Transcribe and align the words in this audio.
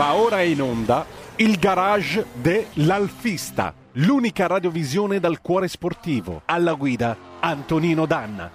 Va 0.00 0.14
ora 0.14 0.40
in 0.40 0.62
onda 0.62 1.06
il 1.36 1.58
garage 1.58 2.24
dell'Alfista, 2.32 3.74
l'unica 3.96 4.46
radiovisione 4.46 5.20
dal 5.20 5.42
cuore 5.42 5.68
sportivo. 5.68 6.40
Alla 6.46 6.72
guida 6.72 7.14
Antonino 7.38 8.06
Danna. 8.06 8.50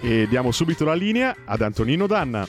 E 0.00 0.28
diamo 0.28 0.52
subito 0.52 0.84
la 0.84 0.94
linea 0.94 1.34
ad 1.44 1.60
Antonino 1.60 2.06
Danna. 2.06 2.46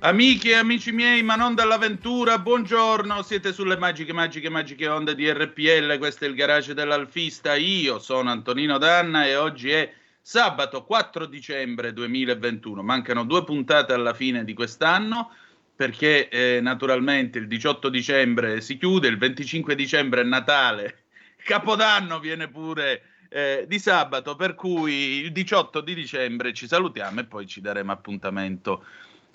Amiche 0.00 0.50
e 0.50 0.56
amici 0.56 0.92
miei, 0.92 1.22
ma 1.22 1.34
non 1.34 1.54
dall'avventura, 1.54 2.38
buongiorno, 2.38 3.22
siete 3.22 3.54
sulle 3.54 3.78
magiche, 3.78 4.12
magiche, 4.12 4.50
magiche 4.50 4.86
onde 4.86 5.14
di 5.14 5.32
RPL, 5.32 5.96
questo 5.96 6.26
è 6.26 6.28
il 6.28 6.34
garage 6.34 6.74
dell'Alfista, 6.74 7.54
io 7.54 7.98
sono 8.00 8.30
Antonino 8.30 8.76
Danna 8.76 9.24
e 9.24 9.34
oggi 9.36 9.70
è 9.70 9.90
sabato 10.20 10.84
4 10.84 11.26
dicembre 11.26 11.92
2021, 11.92 12.82
mancano 12.82 13.24
due 13.24 13.44
puntate 13.44 13.92
alla 13.92 14.14
fine 14.14 14.44
di 14.44 14.54
quest'anno 14.54 15.30
perché 15.80 16.28
eh, 16.28 16.60
naturalmente 16.60 17.38
il 17.38 17.46
18 17.46 17.88
dicembre 17.88 18.60
si 18.60 18.76
chiude, 18.76 19.08
il 19.08 19.16
25 19.16 19.74
dicembre 19.74 20.20
è 20.20 20.24
Natale, 20.24 21.04
Capodanno 21.42 22.20
viene 22.20 22.48
pure 22.48 23.02
eh, 23.30 23.64
di 23.66 23.78
sabato, 23.78 24.36
per 24.36 24.54
cui 24.54 25.20
il 25.22 25.32
18 25.32 25.80
di 25.80 25.94
dicembre 25.94 26.52
ci 26.52 26.66
salutiamo 26.66 27.20
e 27.20 27.24
poi 27.24 27.46
ci 27.46 27.62
daremo 27.62 27.92
appuntamento 27.92 28.84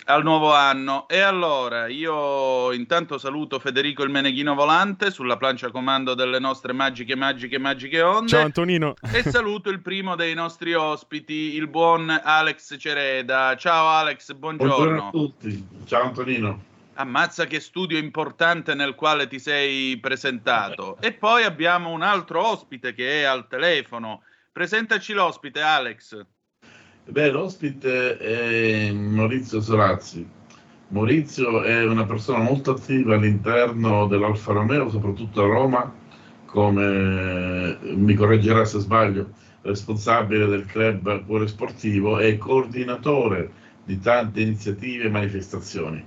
al 0.05 0.23
nuovo 0.23 0.53
anno. 0.53 1.07
E 1.07 1.19
allora 1.19 1.87
io 1.87 2.71
intanto 2.73 3.17
saluto 3.17 3.59
Federico 3.59 4.03
il 4.03 4.09
Meneghino 4.09 4.53
Volante 4.53 5.11
sulla 5.11 5.37
plancia 5.37 5.71
comando 5.71 6.13
delle 6.13 6.39
nostre 6.39 6.73
magiche, 6.73 7.15
magiche, 7.15 7.57
magiche 7.57 8.01
onde. 8.01 8.29
Ciao 8.29 8.43
Antonino. 8.43 8.93
E 9.11 9.23
saluto 9.23 9.69
il 9.69 9.81
primo 9.81 10.15
dei 10.15 10.33
nostri 10.33 10.73
ospiti, 10.73 11.55
il 11.55 11.67
buon 11.67 12.09
Alex 12.23 12.75
Cereda. 12.77 13.55
Ciao 13.55 13.87
Alex, 13.87 14.33
buongiorno. 14.33 14.75
Buongiorno 14.75 15.07
a 15.07 15.11
tutti. 15.11 15.67
Ciao 15.85 16.03
Antonino. 16.03 16.73
Ammazza 16.97 17.45
che 17.45 17.59
studio 17.59 17.97
importante 17.97 18.73
nel 18.73 18.95
quale 18.95 19.27
ti 19.27 19.39
sei 19.39 19.97
presentato. 19.97 20.97
E 21.01 21.11
poi 21.11 21.43
abbiamo 21.43 21.89
un 21.89 22.01
altro 22.01 22.47
ospite 22.47 22.93
che 22.93 23.21
è 23.21 23.23
al 23.23 23.47
telefono. 23.47 24.21
Presentaci 24.51 25.11
l'ospite, 25.11 25.59
Alex. 25.59 26.25
Beh, 27.07 27.29
l'ospite 27.29 28.17
è 28.17 28.91
Maurizio 28.91 29.61
Sorazzi. 29.61 30.27
Maurizio 30.87 31.61
è 31.61 31.83
una 31.85 32.05
persona 32.05 32.39
molto 32.39 32.71
attiva 32.71 33.13
all'interno 33.13 34.07
dell'Alfa 34.07 34.53
Romeo, 34.53 34.89
soprattutto 34.89 35.43
a 35.43 35.45
Roma, 35.45 35.93
come 36.45 37.77
mi 37.93 38.15
correggerà 38.15 38.65
se 38.65 38.79
sbaglio, 38.79 39.29
responsabile 39.61 40.47
del 40.47 40.65
club 40.65 41.25
Cuore 41.25 41.47
Sportivo 41.47 42.17
e 42.17 42.39
coordinatore 42.39 43.51
di 43.83 43.99
tante 43.99 44.41
iniziative 44.41 45.03
e 45.03 45.09
manifestazioni. 45.09 46.03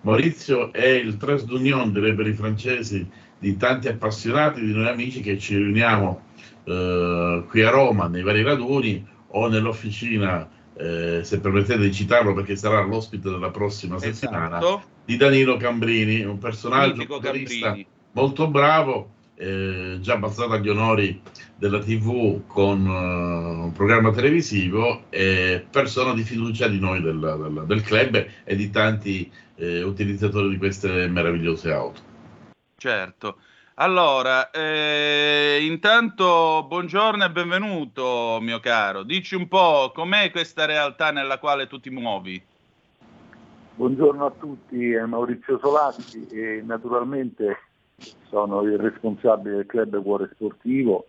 Maurizio 0.00 0.72
è 0.72 0.88
il 0.88 1.18
tres 1.18 1.44
d'union, 1.44 1.92
direbbero 1.92 2.28
i 2.28 2.34
francesi, 2.34 3.08
di 3.38 3.56
tanti 3.56 3.86
appassionati, 3.86 4.60
di 4.60 4.72
noi 4.72 4.88
amici 4.88 5.20
che 5.20 5.38
ci 5.38 5.56
riuniamo 5.56 6.20
eh, 6.64 7.44
qui 7.48 7.62
a 7.62 7.70
Roma 7.70 8.08
nei 8.08 8.22
vari 8.22 8.42
raduni 8.42 9.10
o 9.32 9.48
nell'officina, 9.48 10.48
eh, 10.74 11.20
se 11.22 11.40
permettete 11.40 11.80
di 11.80 11.92
citarlo 11.92 12.32
perché 12.34 12.56
sarà 12.56 12.80
l'ospite 12.82 13.30
della 13.30 13.50
prossima 13.50 13.96
Esatto. 13.96 14.12
settimana, 14.14 14.84
di 15.04 15.16
Danilo 15.16 15.56
Cambrini, 15.56 16.22
un 16.24 16.38
personaggio 16.38 17.06
Cambrini. 17.18 17.86
molto 18.12 18.48
bravo, 18.48 19.10
eh, 19.34 19.98
già 20.00 20.18
passato 20.18 20.52
agli 20.52 20.68
onori 20.68 21.20
della 21.56 21.78
TV 21.80 22.42
con 22.46 22.86
eh, 22.86 23.62
un 23.64 23.72
programma 23.72 24.10
televisivo 24.12 25.04
e 25.10 25.64
persona 25.70 26.12
di 26.14 26.22
fiducia 26.22 26.68
di 26.68 26.78
noi 26.78 27.00
del, 27.00 27.18
del- 27.18 27.64
del 27.66 27.82
club 27.82 28.26
e 28.44 28.56
di 28.56 28.70
tanti 28.70 29.30
eh, 29.56 29.82
utilizzatori 29.82 30.48
di 30.50 30.56
queste 30.58 31.06
meravigliose 31.08 31.72
auto. 31.72 32.00
Certo. 32.76 33.36
Allora, 33.82 34.52
eh, 34.52 35.58
intanto 35.60 36.64
buongiorno 36.68 37.24
e 37.24 37.30
benvenuto, 37.32 38.38
mio 38.40 38.60
caro. 38.60 39.02
Dici 39.02 39.34
un 39.34 39.48
po' 39.48 39.90
com'è 39.92 40.30
questa 40.30 40.66
realtà 40.66 41.10
nella 41.10 41.40
quale 41.40 41.66
tu 41.66 41.80
ti 41.80 41.90
muovi? 41.90 42.40
Buongiorno 43.74 44.24
a 44.24 44.30
tutti, 44.38 44.92
è 44.92 45.04
Maurizio 45.04 45.58
Solazzi 45.58 46.28
e 46.28 46.62
naturalmente 46.64 47.58
sono 48.28 48.62
il 48.62 48.78
responsabile 48.78 49.56
del 49.56 49.66
club 49.66 50.00
Cuore 50.00 50.30
Sportivo 50.32 51.08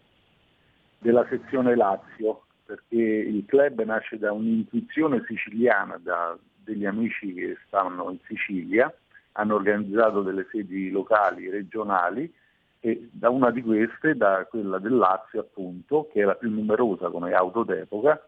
della 0.97 1.27
sezione 1.29 1.75
Lazio 1.75 2.45
perché 2.65 2.95
il 2.95 3.45
club 3.45 3.83
nasce 3.83 4.17
da 4.17 4.31
un'intuizione 4.31 5.23
siciliana, 5.27 5.99
da 6.01 6.35
degli 6.55 6.87
amici 6.87 7.35
che 7.35 7.55
stanno 7.67 8.09
in 8.09 8.17
Sicilia, 8.25 8.91
hanno 9.33 9.53
organizzato 9.53 10.23
delle 10.23 10.47
sedi 10.49 10.89
locali, 10.89 11.51
regionali 11.51 12.41
e 12.85 13.07
da 13.13 13.29
una 13.29 13.49
di 13.49 13.61
queste, 13.61 14.13
da 14.13 14.45
quella 14.49 14.77
del 14.77 14.97
Lazio 14.97 15.39
appunto, 15.39 16.09
che 16.11 16.21
è 16.21 16.25
la 16.25 16.35
più 16.35 16.49
numerosa 16.51 17.09
come 17.09 17.31
auto 17.31 17.63
d'epoca, 17.63 18.21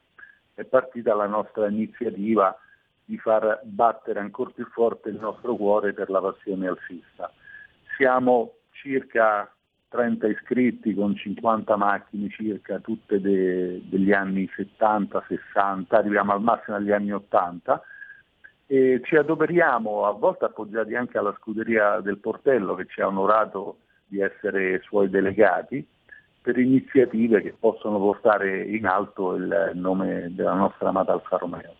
è 0.53 0.63
partita 0.63 1.13
la 1.13 1.27
nostra 1.27 1.67
iniziativa 1.67 2.57
di 3.03 3.17
far 3.17 3.59
battere 3.63 4.21
ancora 4.21 4.51
più 4.51 4.65
forte 4.67 5.09
il 5.09 5.19
nostro 5.19 5.57
cuore 5.57 5.91
per 5.91 6.09
la 6.09 6.21
passione 6.21 6.69
alfista. 6.69 7.29
Siamo 7.97 8.53
circa 8.71 9.53
30 9.89 10.25
iscritti 10.27 10.93
con 10.93 11.17
50 11.17 11.75
macchine 11.75 12.29
circa, 12.29 12.79
tutte 12.79 13.19
de- 13.19 13.81
degli 13.89 14.13
anni 14.13 14.49
70, 14.55 15.21
60, 15.27 15.97
arriviamo 15.97 16.31
al 16.31 16.41
massimo 16.41 16.77
agli 16.77 16.93
anni 16.93 17.11
80 17.11 17.81
e 18.67 19.01
ci 19.03 19.17
adoperiamo, 19.17 20.05
a 20.05 20.11
volte 20.11 20.45
appoggiati 20.45 20.95
anche 20.95 21.17
alla 21.17 21.35
scuderia 21.41 21.99
del 21.99 22.19
Portello 22.19 22.73
che 22.75 22.85
ci 22.85 23.01
ha 23.01 23.07
onorato 23.07 23.79
di 24.07 24.21
essere 24.21 24.81
suoi 24.83 25.09
delegati, 25.09 25.85
per 26.41 26.57
iniziative 26.59 27.41
che 27.41 27.55
possono 27.59 27.97
portare 27.97 28.61
in 28.63 28.85
alto 28.85 29.33
il 29.33 29.71
nome 29.73 30.27
della 30.29 30.53
nostra 30.53 30.89
amata 30.89 31.13
Alfa 31.13 31.37
Romeo. 31.37 31.73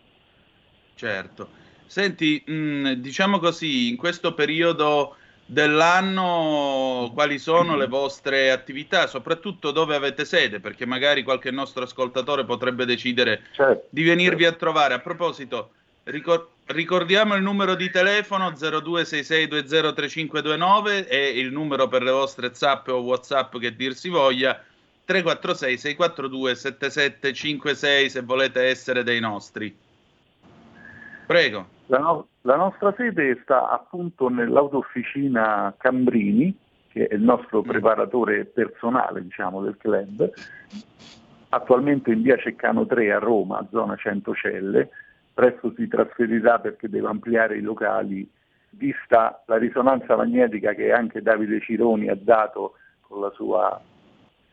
Certo. 0.94 1.48
Senti, 1.86 2.42
mh, 2.44 2.92
diciamo 2.94 3.38
così, 3.38 3.88
in 3.90 3.96
questo 3.96 4.34
periodo 4.34 5.14
dell'anno 5.46 7.12
quali 7.14 7.38
sono 7.38 7.76
le 7.76 7.86
vostre 7.86 8.50
attività, 8.50 9.06
soprattutto 9.06 9.70
dove 9.70 9.94
avete 9.94 10.24
sede, 10.24 10.58
perché 10.58 10.84
magari 10.84 11.22
qualche 11.22 11.52
nostro 11.52 11.84
ascoltatore 11.84 12.44
potrebbe 12.44 12.84
decidere 12.84 13.42
Certo, 13.52 13.86
di 13.90 14.02
venirvi 14.02 14.44
a 14.44 14.52
trovare. 14.52 14.94
A 14.94 14.98
proposito, 14.98 15.70
ricor- 16.06 16.48
ricordiamo 16.66 17.34
il 17.34 17.42
numero 17.42 17.74
di 17.74 17.90
telefono 17.90 18.50
0266203529 18.50 21.06
e 21.08 21.38
il 21.38 21.52
numero 21.52 21.88
per 21.88 22.02
le 22.02 22.10
vostre 22.10 22.54
zap 22.54 22.88
o 22.88 23.00
whatsapp 23.00 23.56
che 23.58 23.74
dir 23.74 23.94
si 23.94 24.08
voglia 24.08 24.62
346 25.04 25.78
642 25.78 26.54
7756 26.54 28.10
se 28.10 28.22
volete 28.22 28.62
essere 28.62 29.02
dei 29.02 29.20
nostri. 29.20 29.76
Prego. 31.26 31.66
La, 31.86 31.98
no- 31.98 32.28
la 32.42 32.56
nostra 32.56 32.92
sede 32.96 33.40
sta 33.42 33.70
appunto 33.70 34.28
nell'autofficina 34.28 35.74
Cambrini, 35.76 36.56
che 36.88 37.06
è 37.06 37.14
il 37.14 37.22
nostro 37.22 37.62
preparatore 37.62 38.44
personale 38.44 39.22
diciamo, 39.22 39.62
del 39.62 39.76
club, 39.76 40.30
attualmente 41.50 42.10
in 42.12 42.22
via 42.22 42.36
Ceccano 42.36 42.86
3 42.86 43.12
a 43.12 43.18
Roma, 43.18 43.64
zona 43.70 43.96
Centocelle, 43.96 44.90
presto 45.36 45.74
si 45.76 45.86
trasferirà 45.86 46.58
perché 46.60 46.88
deve 46.88 47.08
ampliare 47.08 47.58
i 47.58 47.60
locali, 47.60 48.26
vista 48.70 49.42
la 49.46 49.58
risonanza 49.58 50.16
magnetica 50.16 50.72
che 50.72 50.92
anche 50.92 51.20
Davide 51.20 51.60
Cironi 51.60 52.08
ha 52.08 52.16
dato 52.18 52.76
con 53.02 53.20
la 53.20 53.30
sua, 53.34 53.78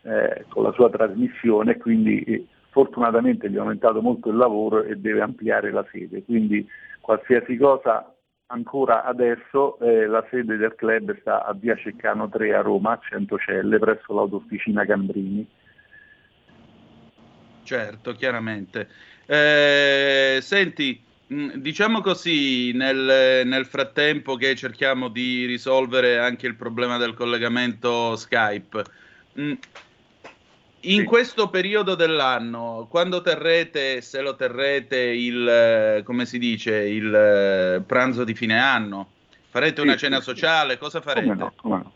eh, 0.02 0.44
con 0.50 0.64
la 0.64 0.74
sua 0.74 0.90
trasmissione, 0.90 1.78
quindi 1.78 2.22
eh, 2.24 2.46
fortunatamente 2.72 3.50
gli 3.50 3.56
è 3.56 3.60
aumentato 3.60 4.02
molto 4.02 4.30
il 4.30 4.36
lavoro 4.36 4.84
e 4.84 4.98
deve 4.98 5.22
ampliare 5.22 5.72
la 5.72 5.86
sede. 5.90 6.22
Quindi 6.26 6.68
qualsiasi 7.00 7.56
cosa 7.56 8.14
ancora 8.48 9.06
adesso 9.06 9.80
eh, 9.80 10.06
la 10.06 10.26
sede 10.30 10.58
del 10.58 10.76
club 10.76 11.18
sta 11.22 11.46
a 11.46 11.54
via 11.54 11.78
Ceccano 11.78 12.28
3 12.28 12.56
a 12.56 12.62
Roma, 12.62 12.92
a 12.92 13.00
Centocelle, 13.02 13.80
presso 13.80 14.14
l'autofficina 14.14 14.84
Cambrini. 14.84 15.48
Certo, 17.64 18.12
chiaramente. 18.12 18.90
Eh, 19.26 20.40
senti, 20.42 21.06
mh, 21.28 21.56
diciamo 21.58 22.02
così, 22.02 22.72
nel, 22.74 23.46
nel 23.46 23.66
frattempo 23.66 24.36
che 24.36 24.56
cerchiamo 24.56 25.08
di 25.10 25.46
risolvere 25.46 26.18
anche 26.20 26.48
il 26.48 26.56
problema 26.56 26.98
del 26.98 27.14
collegamento 27.14 28.16
Skype, 28.16 28.84
mh, 29.34 29.54
in 30.86 31.00
Sì. 31.00 31.06
questo 31.06 31.50
periodo 31.50 31.96
dell'anno, 31.96 32.88
quando 32.90 33.22
terrete, 33.22 34.02
se 34.02 34.22
lo 34.22 34.36
terrete, 34.36 34.98
il, 34.98 35.48
eh, 35.48 36.02
come 36.04 36.26
si 36.26 36.38
dice, 36.38 36.76
il 36.76 37.14
eh, 37.14 37.84
pranzo 37.88 38.26
di 38.26 38.34
fine 38.36 38.60
anno, 38.60 39.14
farete 39.50 39.80
una 39.82 39.94
Sì, 39.94 40.00
cena 40.00 40.18
sì, 40.18 40.24
sociale, 40.24 40.78
cosa 40.78 41.00
farete? 41.00 41.28
Come 41.28 41.40
no, 41.40 41.54
come 41.56 41.78
no. 41.78 41.94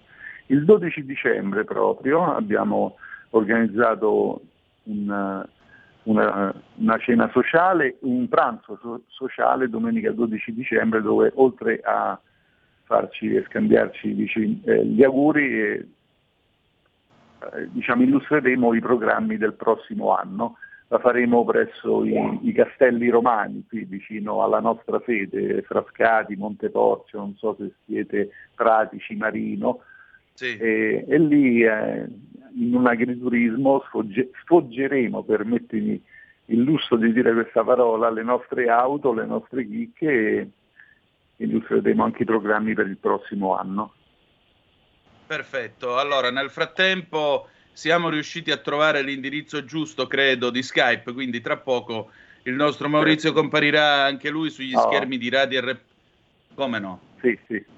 Il 0.48 0.64
12 0.64 1.04
dicembre 1.04 1.66
proprio 1.66 2.34
abbiamo 2.34 2.96
organizzato 3.32 4.42
un, 4.84 5.46
una, 6.07 6.54
una, 6.75 6.98
cena 7.00 7.30
sociale, 7.31 7.98
un 8.01 8.27
pranzo 8.27 8.77
so- 8.81 9.01
sociale 9.07 9.69
domenica 9.69 10.12
12 10.12 10.54
dicembre 10.54 11.01
dove 11.01 11.31
oltre 11.36 11.80
a 11.83 12.19
farci 12.83 13.36
e 13.36 13.44
scambiarci 13.44 14.12
vicini, 14.13 14.62
eh, 14.65 14.86
gli 14.86 15.04
auguri 15.04 15.62
eh, 15.62 15.86
diciamo, 17.69 18.04
illustreremo 18.04 18.74
i 18.74 18.80
programmi 18.80 19.38
del 19.38 19.54
prossimo 19.54 20.15
anno. 20.15 20.57
La 20.89 21.00
faremo 21.00 21.44
presso 21.44 22.06
i, 22.06 22.39
i, 22.44 22.54
castelli 22.54 23.09
romani, 23.09 23.65
qui 23.68 23.83
vicino 23.83 24.42
alla 24.42 24.62
nostra 24.62 25.01
sede, 25.06 25.62
Frascati, 25.63 26.38
Monteporzio, 26.38 27.19
non 27.19 27.36
so 27.36 27.57
se 27.59 27.74
siete 27.86 28.30
pratici, 28.56 29.18
Marino, 29.18 29.81
sì. 30.38 30.56
e, 30.56 31.04
e, 31.07 31.18
lì 31.18 31.63
eh, 31.63 32.06
in 32.56 32.75
un 32.75 32.86
agriturismo 32.86 33.84
sfogge, 33.88 34.30
sfoggeremo, 34.44 35.24
permettimi 35.24 36.00
il 36.45 36.62
lusso 36.62 36.95
di 36.95 37.12
dire 37.12 37.34
questa 37.34 37.63
parola, 37.63 38.12
le 38.12 38.22
nostre 38.22 38.69
auto, 38.69 39.13
le 39.13 39.25
nostre 39.25 39.68
chicche 39.68 40.07
e 40.07 40.50
illustreremo 41.38 42.04
anche 42.04 42.22
i 42.22 42.25
programmi 42.25 42.75
per 42.75 42.86
il 42.86 42.98
prossimo 42.98 43.57
anno. 43.57 43.94
Perfetto, 45.25 45.98
allora 45.98 46.30
nel 46.30 46.51
frattempo 46.51 47.50
siamo 47.74 48.10
riusciti 48.10 48.51
a 48.51 48.57
trovare 48.57 49.01
l'indirizzo 49.01 49.66
giusto, 49.66 50.06
credo, 50.06 50.51
di 50.51 50.62
Skype, 50.62 51.13
quindi 51.13 51.42
tra 51.42 51.57
poco 51.57 52.12
il 52.44 52.54
nostro 52.54 52.88
Maurizio 52.88 53.33
comparirà 53.33 54.04
anche 54.04 54.30
lui 54.30 54.51
sugli 54.51 54.75
oh. 54.75 54.81
schermi 54.81 55.18
di 55.18 55.30
Radio 55.30 55.62
RP. 55.62 55.80
Come 56.54 56.80
no? 56.80 57.00
Sì, 57.22 57.38
sì. 57.48 57.75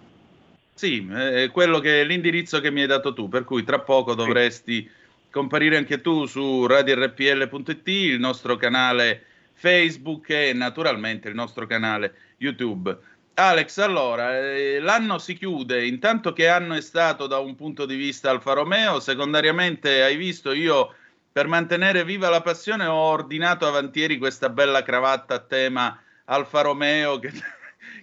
Sì, 0.80 1.06
è 1.12 1.52
quello 1.52 1.80
che 1.80 2.00
è 2.00 2.06
l'indirizzo 2.06 2.62
che 2.62 2.72
mi 2.72 2.80
hai 2.80 2.88
dato 2.88 3.12
tu, 3.12 3.28
per 3.28 3.44
cui 3.44 3.66
tra 3.66 3.82
poco 3.82 4.16
dovresti 4.16 4.90
comparire 5.30 5.76
anche 5.76 6.00
tu 6.00 6.26
su 6.26 6.66
radiorpl.it, 6.68 7.88
il 7.90 8.18
nostro 8.18 8.56
canale 8.56 9.26
Facebook 9.56 10.30
e 10.30 10.54
naturalmente 10.54 11.28
il 11.28 11.36
nostro 11.36 11.68
canale 11.68 12.14
YouTube. 12.38 12.98
Alex, 13.34 13.78
allora, 13.80 14.40
eh, 14.40 14.80
l'anno 14.80 15.18
si 15.18 15.34
chiude, 15.34 15.86
intanto 15.86 16.32
che 16.32 16.48
anno 16.48 16.76
è 16.76 16.82
stato 16.82 17.28
da 17.28 17.40
un 17.40 17.58
punto 17.58 17.86
di 17.86 17.98
vista 17.98 18.30
Alfa 18.30 18.54
Romeo, 18.54 19.02
secondariamente 19.02 20.02
hai 20.02 20.16
visto 20.16 20.54
io 20.54 20.96
per 21.30 21.48
mantenere 21.48 22.06
viva 22.06 22.30
la 22.30 22.42
passione 22.42 22.86
ho 22.86 22.94
ordinato 22.94 23.68
avantieri 23.68 24.18
questa 24.18 24.48
bella 24.48 24.82
cravatta 24.82 25.34
a 25.34 25.40
tema 25.40 26.02
Alfa 26.24 26.62
Romeo 26.62 27.20
che 27.20 27.34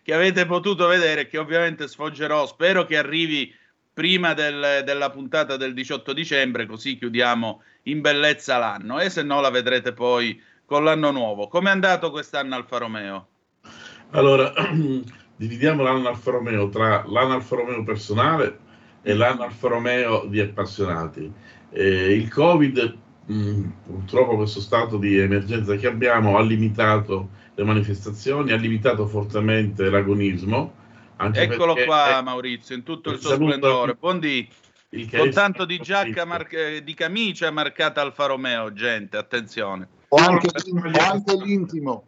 che 0.02 0.14
avete 0.14 0.46
potuto 0.46 0.86
vedere 0.86 1.26
che 1.26 1.38
ovviamente 1.38 1.88
sfoggerò. 1.88 2.46
Spero 2.46 2.84
che 2.84 2.96
arrivi 2.96 3.54
prima 3.92 4.34
del, 4.34 4.82
della 4.84 5.10
puntata 5.10 5.56
del 5.56 5.72
18 5.72 6.12
dicembre, 6.12 6.66
così 6.66 6.98
chiudiamo 6.98 7.62
in 7.84 8.02
bellezza 8.02 8.58
l'anno 8.58 9.00
e 9.00 9.08
se 9.08 9.22
no 9.22 9.40
la 9.40 9.48
vedrete 9.48 9.92
poi 9.94 10.38
con 10.66 10.84
l'anno 10.84 11.10
nuovo. 11.10 11.48
Come 11.48 11.70
è 11.70 11.72
andato 11.72 12.10
quest'anno 12.10 12.56
Alfa 12.56 12.76
Romeo? 12.76 13.28
Allora, 14.10 14.52
dividiamo 15.36 15.82
l'anno 15.82 16.08
Alfa 16.08 16.32
Romeo 16.32 16.68
tra 16.68 17.04
l'anno 17.06 17.34
Alfa 17.34 17.56
Romeo 17.56 17.82
personale 17.84 18.58
e 19.02 19.14
l'anno 19.14 19.44
Alfa 19.44 19.68
Romeo 19.68 20.26
di 20.26 20.40
appassionati. 20.40 21.32
Eh, 21.70 22.14
il 22.14 22.30
Covid, 22.30 22.96
mh, 23.26 23.34
mm, 23.34 23.70
purtroppo 23.84 24.36
questo 24.36 24.60
stato 24.60 24.98
di 24.98 25.16
emergenza 25.16 25.74
che 25.76 25.86
abbiamo, 25.86 26.36
ha 26.36 26.42
limitato 26.42 27.30
le 27.56 27.64
manifestazioni, 27.64 28.52
ha 28.52 28.56
limitato 28.56 29.06
fortemente 29.06 29.88
l'agonismo. 29.88 30.84
Eccolo 31.32 31.74
qua 31.74 32.20
Maurizio, 32.20 32.76
in 32.76 32.82
tutto 32.82 33.10
il 33.10 33.18
suo 33.18 33.34
splendore. 33.34 33.94
Buondì. 33.94 34.46
Con 35.10 35.30
tanto 35.30 35.64
di 35.64 35.78
giacca 35.78 36.24
mar- 36.24 36.46
eh, 36.50 36.84
di 36.84 36.94
camicia 36.94 37.50
marcata 37.50 38.02
Alfa 38.02 38.26
Romeo, 38.26 38.72
gente, 38.72 39.16
attenzione. 39.16 39.88
O 40.08 40.16
anche, 40.16 40.48
o 40.48 41.10
anche 41.10 41.36
l'intimo. 41.42 42.06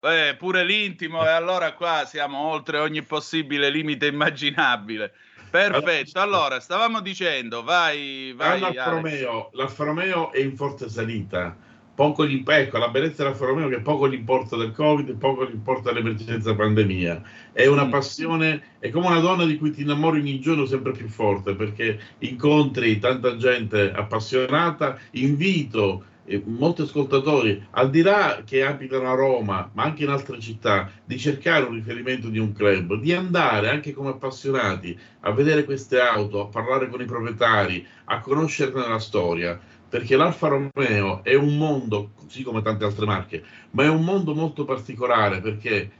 Eh, 0.00 0.34
pure 0.36 0.64
l'intimo, 0.64 1.24
e 1.24 1.28
allora 1.28 1.72
qua 1.74 2.04
siamo 2.06 2.38
oltre 2.38 2.78
ogni 2.78 3.02
possibile 3.02 3.70
limite 3.70 4.06
immaginabile. 4.06 5.12
Perfetto, 5.50 6.20
allora 6.20 6.60
stavamo 6.60 7.00
dicendo, 7.00 7.62
vai, 7.62 8.32
vai. 8.36 8.60
L'Alfa 8.60 8.90
Romeo, 8.90 9.50
l'Alfa 9.52 9.84
Romeo 9.84 10.32
è 10.32 10.40
in 10.40 10.56
forte 10.56 10.88
salita 10.88 11.56
poco 12.00 12.26
gli, 12.26 12.42
ecco, 12.46 12.78
la 12.78 12.88
bellezza 12.88 13.24
dell'Alfa 13.24 13.44
Romeo 13.44 13.68
che 13.68 13.82
poco 13.82 14.08
gli 14.08 14.14
importa 14.14 14.56
del 14.56 14.72
Covid, 14.72 15.16
poco 15.16 15.44
gli 15.44 15.52
importa 15.52 15.92
dell'emergenza 15.92 16.54
pandemia. 16.54 17.20
È 17.52 17.66
una 17.66 17.88
passione, 17.88 18.62
è 18.78 18.88
come 18.88 19.08
una 19.08 19.20
donna 19.20 19.44
di 19.44 19.58
cui 19.58 19.70
ti 19.70 19.82
innamori 19.82 20.20
ogni 20.20 20.40
giorno 20.40 20.64
sempre 20.64 20.92
più 20.92 21.08
forte 21.08 21.54
perché 21.54 22.00
incontri 22.20 22.98
tanta 22.98 23.36
gente 23.36 23.92
appassionata, 23.92 24.98
invito 25.10 26.04
eh, 26.24 26.42
molti 26.46 26.82
ascoltatori, 26.82 27.66
al 27.72 27.90
di 27.90 28.00
là 28.00 28.44
che 28.46 28.64
abitano 28.64 29.10
a 29.10 29.14
Roma, 29.14 29.70
ma 29.74 29.82
anche 29.82 30.04
in 30.04 30.08
altre 30.08 30.40
città, 30.40 30.90
di 31.04 31.18
cercare 31.18 31.66
un 31.66 31.74
riferimento 31.74 32.30
di 32.30 32.38
un 32.38 32.54
club, 32.54 32.94
di 32.94 33.12
andare 33.12 33.68
anche 33.68 33.92
come 33.92 34.08
appassionati 34.08 34.98
a 35.20 35.32
vedere 35.32 35.64
queste 35.64 36.00
auto, 36.00 36.40
a 36.40 36.46
parlare 36.46 36.88
con 36.88 37.02
i 37.02 37.04
proprietari, 37.04 37.86
a 38.04 38.20
conoscerne 38.20 38.88
la 38.88 38.98
storia 38.98 39.60
perché 39.90 40.16
l'Alfa 40.16 40.46
Romeo 40.46 41.24
è 41.24 41.34
un 41.34 41.56
mondo, 41.56 42.12
così 42.14 42.44
come 42.44 42.62
tante 42.62 42.84
altre 42.84 43.06
marche, 43.06 43.42
ma 43.72 43.82
è 43.82 43.88
un 43.88 44.04
mondo 44.04 44.34
molto 44.34 44.64
particolare 44.64 45.40
perché 45.40 45.90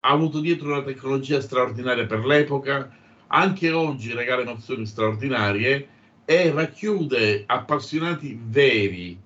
ha 0.00 0.10
avuto 0.10 0.38
dietro 0.38 0.68
una 0.68 0.82
tecnologia 0.82 1.40
straordinaria 1.40 2.06
per 2.06 2.24
l'epoca, 2.24 2.94
anche 3.26 3.72
oggi 3.72 4.12
regala 4.12 4.42
emozioni 4.42 4.86
straordinarie 4.86 5.88
e 6.24 6.52
racchiude 6.52 7.42
appassionati 7.44 8.38
veri, 8.40 9.18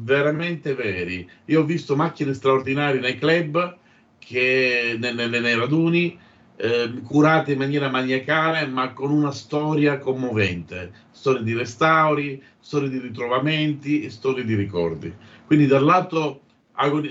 veramente 0.00 0.74
veri. 0.74 1.28
Io 1.46 1.60
ho 1.60 1.64
visto 1.64 1.94
macchine 1.94 2.32
straordinarie 2.32 3.00
nei 3.00 3.18
club, 3.18 3.76
che, 4.18 4.96
nei, 4.98 5.14
nei, 5.14 5.28
nei 5.28 5.56
raduni, 5.56 6.18
eh, 6.56 6.90
curate 7.04 7.52
in 7.52 7.58
maniera 7.58 7.88
maniacale, 7.90 8.66
ma 8.66 8.92
con 8.92 9.10
una 9.10 9.30
storia 9.32 9.98
commovente, 9.98 10.92
storie 11.10 11.42
di 11.42 11.54
restauri, 11.54 12.42
storie 12.58 12.88
di 12.88 12.98
ritrovamenti, 12.98 14.08
storie 14.10 14.44
di 14.44 14.54
ricordi. 14.54 15.12
Quindi 15.44 15.66
dal 15.66 15.84
lato, 15.84 16.42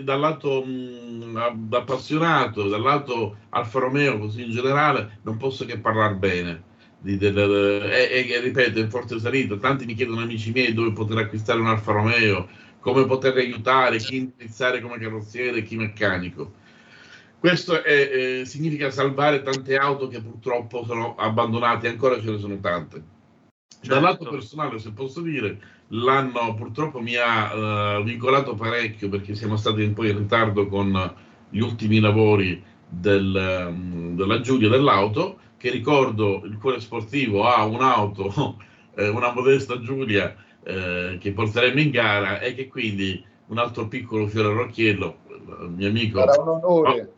dal 0.01 0.19
lato 0.19 0.63
mh, 0.63 1.67
appassionato, 1.71 2.67
dal 2.67 2.81
lato 2.81 3.37
Alfa 3.49 3.79
Romeo 3.79 4.19
così 4.19 4.43
in 4.43 4.51
generale, 4.51 5.19
non 5.23 5.37
posso 5.37 5.65
che 5.65 5.79
parlare 5.79 6.15
bene. 6.15 6.63
Di, 6.99 7.19
e, 7.19 8.25
e, 8.29 8.39
ripeto, 8.39 8.79
in 8.79 8.89
forte 8.89 9.19
salita, 9.19 9.57
tanti 9.57 9.85
mi 9.85 9.93
chiedono 9.93 10.21
amici 10.21 10.51
miei 10.51 10.73
dove 10.73 10.91
poter 10.91 11.17
acquistare 11.19 11.59
un 11.59 11.67
Alfa 11.67 11.91
Romeo, 11.91 12.47
come 12.79 13.05
poter 13.05 13.37
aiutare, 13.37 13.97
chi 13.97 14.33
iniziare 14.39 14.81
come 14.81 14.97
carrozziere, 14.97 15.61
chi 15.61 15.75
meccanico 15.75 16.63
questo 17.39 17.83
è, 17.83 18.39
eh, 18.41 18.45
significa 18.45 18.89
salvare 18.89 19.41
tante 19.41 19.77
auto 19.77 20.07
che 20.07 20.21
purtroppo 20.21 20.83
sono 20.85 21.15
abbandonate, 21.15 21.87
ancora 21.87 22.19
ce 22.19 22.31
ne 22.31 22.37
sono 22.39 22.59
tante. 22.59 23.03
Certo. 23.67 23.87
Dal 23.87 24.01
lato 24.01 24.29
personale, 24.29 24.79
se 24.79 24.91
posso 24.91 25.21
dire, 25.21 25.59
l'anno 25.89 26.55
purtroppo 26.55 26.99
mi 27.01 27.15
ha 27.15 27.97
uh, 27.99 28.03
vincolato 28.03 28.55
parecchio 28.55 29.09
perché 29.09 29.35
siamo 29.35 29.57
stati 29.57 29.83
un 29.83 29.93
po' 29.93 30.05
in 30.05 30.17
ritardo 30.17 30.67
con 30.67 31.13
gli 31.49 31.59
ultimi 31.59 31.99
lavori 31.99 32.63
del, 32.87 33.67
um, 33.69 34.15
della 34.15 34.41
Giulia 34.41 34.69
dell'auto, 34.69 35.37
che 35.57 35.69
ricordo 35.69 36.41
il 36.45 36.57
cuore 36.57 36.79
sportivo 36.79 37.45
ha 37.45 37.63
un'auto, 37.63 38.57
eh, 38.95 39.07
una 39.07 39.31
modesta 39.31 39.79
Giulia 39.79 40.35
eh, 40.63 41.17
che 41.19 41.31
porteremo 41.31 41.79
in 41.79 41.91
gara 41.91 42.39
e 42.39 42.55
che 42.55 42.67
quindi 42.67 43.23
un 43.47 43.57
altro 43.59 43.87
piccolo 43.87 44.27
fiore 44.27 44.49
all'occhiello, 44.49 45.17
il 45.61 45.73
mio 45.75 45.89
amico... 45.89 46.19
Sarà 46.19 46.41
un 46.41 46.47
onore. 46.47 47.13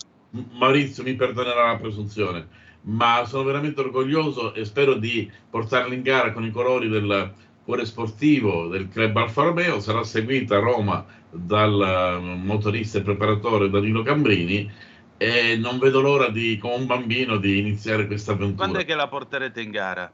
Maurizio 0.53 1.03
mi 1.03 1.15
perdonerà 1.15 1.72
la 1.72 1.77
presunzione, 1.77 2.48
ma 2.82 3.25
sono 3.25 3.44
veramente 3.44 3.82
orgoglioso 3.82 4.53
e 4.53 4.65
spero 4.65 4.96
di 4.96 5.29
portarla 5.50 5.94
in 5.94 6.01
gara 6.01 6.32
con 6.32 6.46
i 6.46 6.51
colori 6.51 6.89
del 6.89 7.34
cuore 7.63 7.86
sportivo 7.86 8.67
del 8.67 8.88
club 8.88 9.15
Alfa 9.17 9.44
Romeo. 9.44 9.79
Sarà 9.79 10.03
seguita 10.03 10.58
a 10.58 10.60
Roma 10.60 11.06
dal 11.29 11.82
eh, 11.82 12.36
motorista 12.38 12.98
e 12.98 13.01
preparatore 13.01 13.70
Danilo 13.70 14.03
Cambrini 14.03 14.72
e 15.17 15.58
non 15.58 15.79
vedo 15.79 16.00
l'ora 16.00 16.29
di, 16.29 16.58
come 16.58 16.75
un 16.75 16.86
bambino, 16.86 17.38
di 17.38 17.58
iniziare 17.58 18.08
questa 18.08 18.34
avventura. 18.34 18.63
Quando 18.63 18.79
è 18.79 18.86
che 18.86 18.96
la 18.96 19.08
porterete 19.08 19.62
in 19.62 19.72
gara? 19.72 20.13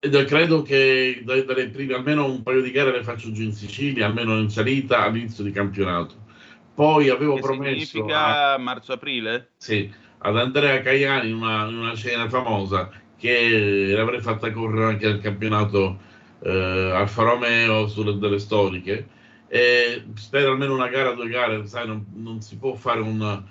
Ed 0.00 0.24
credo 0.24 0.62
che 0.62 1.22
dalle 1.24 1.68
prime, 1.68 1.94
almeno 1.94 2.24
un 2.24 2.42
paio 2.42 2.60
di 2.60 2.72
gare 2.72 2.90
le 2.90 3.04
faccio 3.04 3.30
giù 3.30 3.42
in 3.42 3.52
Sicilia, 3.52 4.06
almeno 4.06 4.36
in 4.38 4.50
salita 4.50 5.02
all'inizio 5.04 5.44
di 5.44 5.52
campionato. 5.52 6.21
Poi 6.74 7.08
avevo 7.08 7.34
che 7.34 7.40
promesso. 7.40 7.86
Significa 7.86 8.56
marzo-aprile? 8.58 9.50
Sì, 9.56 9.92
ad 10.18 10.36
Andrea 10.36 10.80
Caiani 10.80 11.28
in 11.28 11.36
una, 11.36 11.66
in 11.66 11.76
una 11.76 11.94
scena 11.94 12.28
famosa 12.28 12.90
che 13.16 13.92
l'avrei 13.94 14.20
fatta 14.20 14.50
correre 14.50 14.86
anche 14.86 15.06
al 15.06 15.20
campionato 15.20 15.98
eh, 16.40 16.90
Alfa 16.94 17.22
Romeo 17.22 17.86
sulle 17.88 18.18
delle 18.18 18.38
storiche. 18.38 19.08
E 19.48 20.04
spero 20.14 20.52
almeno 20.52 20.74
una 20.74 20.88
gara, 20.88 21.12
due 21.12 21.28
gare, 21.28 21.66
sai, 21.66 21.86
non, 21.86 22.06
non 22.14 22.40
si 22.40 22.56
può 22.56 22.74
fare 22.74 23.00
un, 23.00 23.42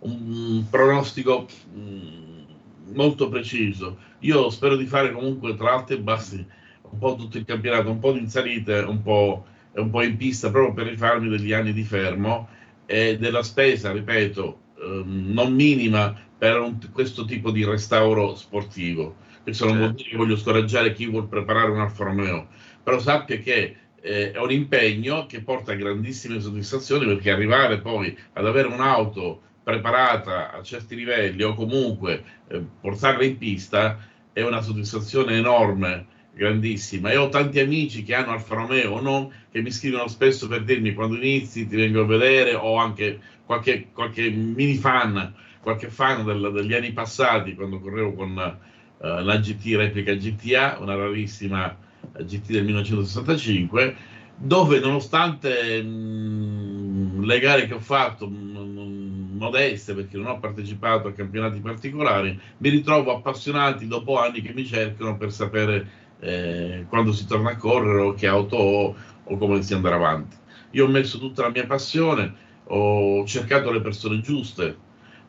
un 0.00 0.66
pronostico 0.68 1.46
mh, 1.72 1.80
mm, 1.80 2.94
molto 2.94 3.28
preciso. 3.28 3.96
Io 4.20 4.50
spero 4.50 4.76
di 4.76 4.84
fare 4.84 5.12
comunque 5.12 5.56
tra 5.56 5.72
alti 5.72 5.94
e 5.94 5.98
bassi 5.98 6.46
un 6.82 6.98
po' 6.98 7.16
tutto 7.16 7.38
il 7.38 7.46
campionato, 7.46 7.90
un 7.90 7.98
po' 7.98 8.12
di 8.12 8.28
salite, 8.28 8.80
un 8.80 9.02
po' 9.02 9.46
un 9.72 9.90
po' 9.90 10.02
in 10.02 10.16
pista 10.16 10.50
proprio 10.50 10.72
per 10.72 10.86
rifarmi 10.86 11.28
degli 11.28 11.52
anni 11.52 11.72
di 11.72 11.82
fermo 11.82 12.48
e 12.86 13.18
della 13.18 13.42
spesa, 13.42 13.92
ripeto, 13.92 14.60
ehm, 14.80 15.32
non 15.32 15.52
minima 15.52 16.16
per 16.38 16.58
un, 16.60 16.78
questo 16.92 17.24
tipo 17.24 17.50
di 17.50 17.64
restauro 17.64 18.34
sportivo. 18.34 19.16
Questo 19.42 19.66
non 19.66 19.78
vuol 19.78 19.94
dire 19.94 20.10
che 20.10 20.16
voglio 20.16 20.36
scoraggiare 20.36 20.92
chi 20.92 21.06
vuole 21.06 21.26
preparare 21.26 21.70
un 21.70 21.80
Alfa 21.80 22.04
Romeo, 22.04 22.48
però 22.82 22.98
sappia 22.98 23.38
che 23.38 23.76
eh, 24.00 24.32
è 24.32 24.38
un 24.38 24.50
impegno 24.50 25.26
che 25.26 25.42
porta 25.42 25.74
grandissime 25.74 26.40
soddisfazioni 26.40 27.06
perché 27.06 27.30
arrivare 27.30 27.80
poi 27.80 28.16
ad 28.34 28.46
avere 28.46 28.68
un'auto 28.68 29.42
preparata 29.62 30.52
a 30.52 30.62
certi 30.62 30.94
livelli 30.94 31.42
o 31.42 31.54
comunque 31.54 32.22
eh, 32.48 32.64
portarla 32.80 33.24
in 33.24 33.36
pista 33.36 33.98
è 34.32 34.42
una 34.42 34.60
soddisfazione 34.60 35.36
enorme, 35.36 36.06
grandissima. 36.36 37.10
E 37.10 37.16
ho 37.16 37.28
tanti 37.28 37.58
amici 37.60 38.02
che 38.02 38.14
hanno 38.14 38.32
Alfa 38.32 38.54
Romeo 38.54 38.92
o 38.92 39.00
non, 39.00 39.32
che 39.50 39.60
mi 39.62 39.70
scrivono 39.70 40.06
spesso 40.08 40.46
per 40.48 40.64
dirmi 40.64 40.92
quando 40.94 41.16
inizi 41.16 41.66
ti 41.66 41.76
vengo 41.76 42.02
a 42.02 42.06
vedere 42.06 42.54
o 42.54 42.76
anche 42.76 43.20
qualche, 43.44 43.90
qualche 43.92 44.28
mini 44.30 44.74
fan, 44.76 45.34
qualche 45.60 45.88
fan 45.90 46.24
del- 46.24 46.50
degli 46.52 46.74
anni 46.74 46.92
passati 46.92 47.54
quando 47.54 47.80
correvo 47.80 48.14
con 48.14 48.38
eh, 48.38 49.22
la 49.22 49.38
GT 49.38 49.76
replica 49.76 50.14
GTA, 50.14 50.78
una 50.80 50.94
rarissima 50.94 51.76
eh, 52.16 52.24
GT 52.24 52.52
del 52.52 52.64
1965, 52.64 53.96
dove 54.34 54.78
nonostante 54.80 55.82
mh, 55.82 57.24
le 57.24 57.38
gare 57.40 57.66
che 57.66 57.74
ho 57.74 57.80
fatto 57.80 58.28
mh, 58.28 58.32
mh, 58.34 59.36
modeste 59.38 59.94
perché 59.94 60.16
non 60.16 60.26
ho 60.28 60.38
partecipato 60.38 61.08
a 61.08 61.12
campionati 61.12 61.60
particolari, 61.60 62.38
mi 62.58 62.68
ritrovo 62.68 63.14
appassionati 63.14 63.86
dopo 63.86 64.18
anni 64.18 64.40
che 64.42 64.52
mi 64.52 64.64
cercano 64.66 65.16
per 65.16 65.32
sapere 65.32 66.04
eh, 66.20 66.86
quando 66.88 67.12
si 67.12 67.26
torna 67.26 67.50
a 67.50 67.56
correre 67.56 68.00
o 68.00 68.14
che 68.14 68.26
auto 68.26 68.56
ho 68.56 68.94
o 69.24 69.36
come 69.38 69.62
si 69.62 69.74
andrà 69.74 69.96
avanti. 69.96 70.36
Io 70.72 70.86
ho 70.86 70.88
messo 70.88 71.18
tutta 71.18 71.42
la 71.42 71.50
mia 71.50 71.66
passione, 71.66 72.34
ho 72.64 73.24
cercato 73.26 73.70
le 73.70 73.80
persone 73.80 74.20
giuste, 74.20 74.76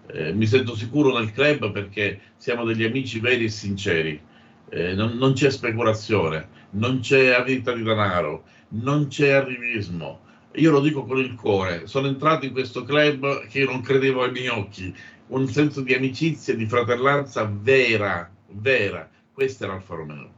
eh, 0.08 0.34
mi 0.34 0.46
sento 0.46 0.76
sicuro 0.76 1.18
nel 1.18 1.32
club 1.32 1.72
perché 1.72 2.20
siamo 2.38 2.64
degli 2.66 2.84
amici 2.84 3.20
veri 3.20 3.46
e 3.46 3.50
sinceri, 3.50 4.22
Eh, 4.70 4.96
non, 4.96 5.16
non 5.18 5.32
c'è 5.32 5.50
speculazione, 5.50 6.50
non 6.72 7.00
c'è 7.00 7.34
avidità 7.34 7.72
di 7.74 7.84
denaro, 7.84 8.44
non 8.84 9.08
c'è 9.08 9.30
arrivismo. 9.32 10.20
Io 10.56 10.72
lo 10.72 10.82
dico 10.82 11.06
con 11.06 11.20
il 11.20 11.36
cuore, 11.36 11.88
sono 11.88 12.08
entrato 12.08 12.46
in 12.46 12.52
questo 12.52 12.84
club 12.84 13.48
che 13.48 13.60
io 13.60 13.72
non 13.72 13.82
credevo 13.82 14.24
ai 14.24 14.32
miei 14.32 14.50
occhi, 14.50 14.94
un 15.28 15.48
senso 15.48 15.82
di 15.82 15.94
amicizia 15.94 16.54
e 16.54 16.58
di 16.58 16.66
fratellanza 16.68 17.50
vera, 17.50 18.30
vera. 18.50 19.10
Questa 19.32 19.64
era 19.64 19.76
Alfa 19.76 19.96
Romeo. 19.96 20.37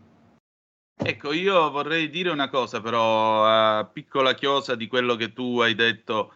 Ecco, 1.01 1.32
io 1.32 1.72
vorrei 1.72 2.10
dire 2.10 2.29
una 2.29 2.50
cosa 2.50 2.82
però, 2.82 3.46
a 3.46 3.86
piccola 3.86 4.34
chiosa 4.34 4.75
di 4.75 4.88
quello 4.88 5.15
che 5.15 5.32
tu 5.32 5.60
hai 5.60 5.74
detto 5.74 6.34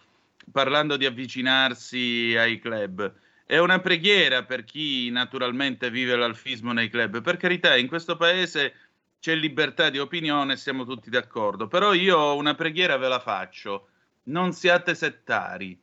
parlando 0.53 0.95
di 0.95 1.05
avvicinarsi 1.05 2.33
ai 2.37 2.59
club. 2.59 3.13
È 3.45 3.57
una 3.57 3.79
preghiera 3.79 4.43
per 4.45 4.63
chi 4.63 5.09
naturalmente 5.09 5.91
vive 5.91 6.15
l'alfismo 6.15 6.71
nei 6.71 6.87
club. 6.89 7.21
Per 7.21 7.35
carità, 7.35 7.75
in 7.75 7.87
questo 7.87 8.15
paese 8.15 8.73
c'è 9.19 9.35
libertà 9.35 9.89
di 9.89 9.99
opinione, 9.99 10.55
siamo 10.55 10.85
tutti 10.85 11.09
d'accordo, 11.09 11.67
però 11.67 11.93
io 11.93 12.33
una 12.35 12.55
preghiera 12.55 12.95
ve 12.95 13.09
la 13.09 13.19
faccio. 13.19 13.89
Non 14.23 14.53
siate 14.53 14.95
settari. 14.95 15.77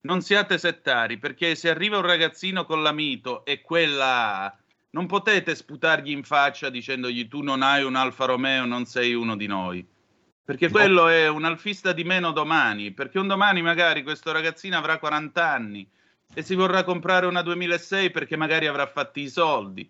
Non 0.00 0.20
siate 0.20 0.58
settari, 0.58 1.18
perché 1.18 1.54
se 1.54 1.70
arriva 1.70 1.98
un 1.98 2.06
ragazzino 2.06 2.64
con 2.64 2.82
la 2.82 2.92
mito 2.92 3.44
e 3.44 3.60
quella 3.60 4.52
non 4.96 5.04
potete 5.04 5.54
sputargli 5.54 6.10
in 6.10 6.22
faccia 6.22 6.70
dicendogli 6.70 7.28
tu 7.28 7.42
non 7.42 7.60
hai 7.60 7.84
un 7.84 7.96
Alfa 7.96 8.24
Romeo, 8.24 8.64
non 8.64 8.86
sei 8.86 9.12
uno 9.12 9.36
di 9.36 9.46
noi. 9.46 9.86
Perché 10.42 10.66
No. 10.66 10.72
quello 10.72 11.08
è 11.08 11.28
un 11.28 11.44
alfista 11.44 11.92
di 11.92 12.02
meno 12.02 12.30
domani, 12.30 12.92
perché 12.92 13.18
un 13.18 13.26
domani 13.26 13.60
magari 13.60 14.02
questo 14.02 14.32
ragazzino 14.32 14.74
avrà 14.78 14.98
40 14.98 15.46
anni 15.46 15.86
e 16.32 16.40
si 16.40 16.54
vorrà 16.54 16.82
comprare 16.82 17.26
una 17.26 17.42
2006 17.42 18.10
perché 18.10 18.36
magari 18.36 18.66
avrà 18.66 18.86
fatti 18.86 19.20
i 19.20 19.28
soldi, 19.28 19.86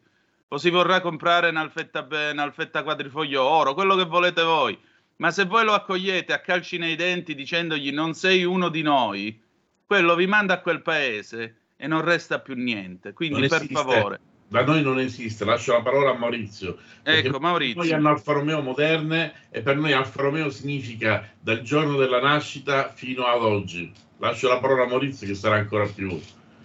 o 0.48 0.58
si 0.58 0.70
vorrà 0.70 1.00
comprare 1.00 1.50
un'alfetta, 1.50 2.08
un'alfetta 2.32 2.82
quadrifoglio 2.82 3.44
oro, 3.44 3.75
quello 3.75 3.94
che 3.94 4.04
volete 4.06 4.42
voi. 4.42 4.76
Ma 5.18 5.30
se 5.30 5.44
voi 5.44 5.64
lo 5.64 5.72
accogliete 5.72 6.32
a 6.32 6.40
calci 6.40 6.78
nei 6.78 6.96
denti 6.96 7.36
dicendogli 7.36 7.92
non 7.92 8.14
sei 8.14 8.42
uno 8.42 8.70
di 8.70 8.82
noi, 8.82 9.40
quello 9.86 10.16
vi 10.16 10.26
manda 10.26 10.54
a 10.54 10.60
quel 10.60 10.82
paese 10.82 11.58
e 11.76 11.86
non 11.86 12.00
resta 12.00 12.40
più 12.40 12.54
niente. 12.54 13.12
Quindi 13.12 13.38
Non 13.38 13.48
per 13.48 13.66
favore. 13.66 14.20
Da 14.49 14.65
noi 14.65 14.83
non 14.83 15.00
esiste, 15.00 15.45
lascio 15.45 15.73
la 15.73 15.83
parola 15.83 16.11
a 16.11 16.19
Maurizio. 16.19 16.79
Ecco, 17.03 17.31
Noi 17.31 17.41
Maurizio. 17.41 17.95
hanno 17.95 18.11
Alfa 18.11 18.33
Romeo 18.33 18.62
moderne 18.62 19.33
e 19.50 19.61
per 19.61 19.76
noi 19.76 19.93
Alfa 19.93 20.23
Romeo 20.23 20.50
significa 20.50 21.29
dal 21.41 21.62
giorno 21.62 21.97
della 21.97 22.21
nascita 22.21 22.88
fino 22.91 23.25
ad 23.25 23.43
oggi. 23.43 23.93
Lascio 24.19 24.49
la 24.49 24.61
parola 24.61 24.85
a 24.85 24.87
Maurizio 24.87 25.26
che 25.26 25.35
sarà 25.35 25.57
ancora 25.57 25.87
più. 25.87 26.19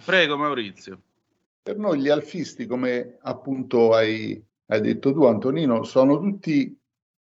Prego, 0.04 0.36
Maurizio. 0.36 1.00
Per 1.62 1.76
noi 1.76 2.00
gli 2.00 2.08
alfisti, 2.08 2.66
come 2.66 3.18
appunto 3.22 3.92
hai, 3.92 4.40
hai 4.66 4.80
detto 4.80 5.12
tu 5.12 5.24
Antonino, 5.24 5.82
sono 5.82 6.18
tutti 6.18 6.76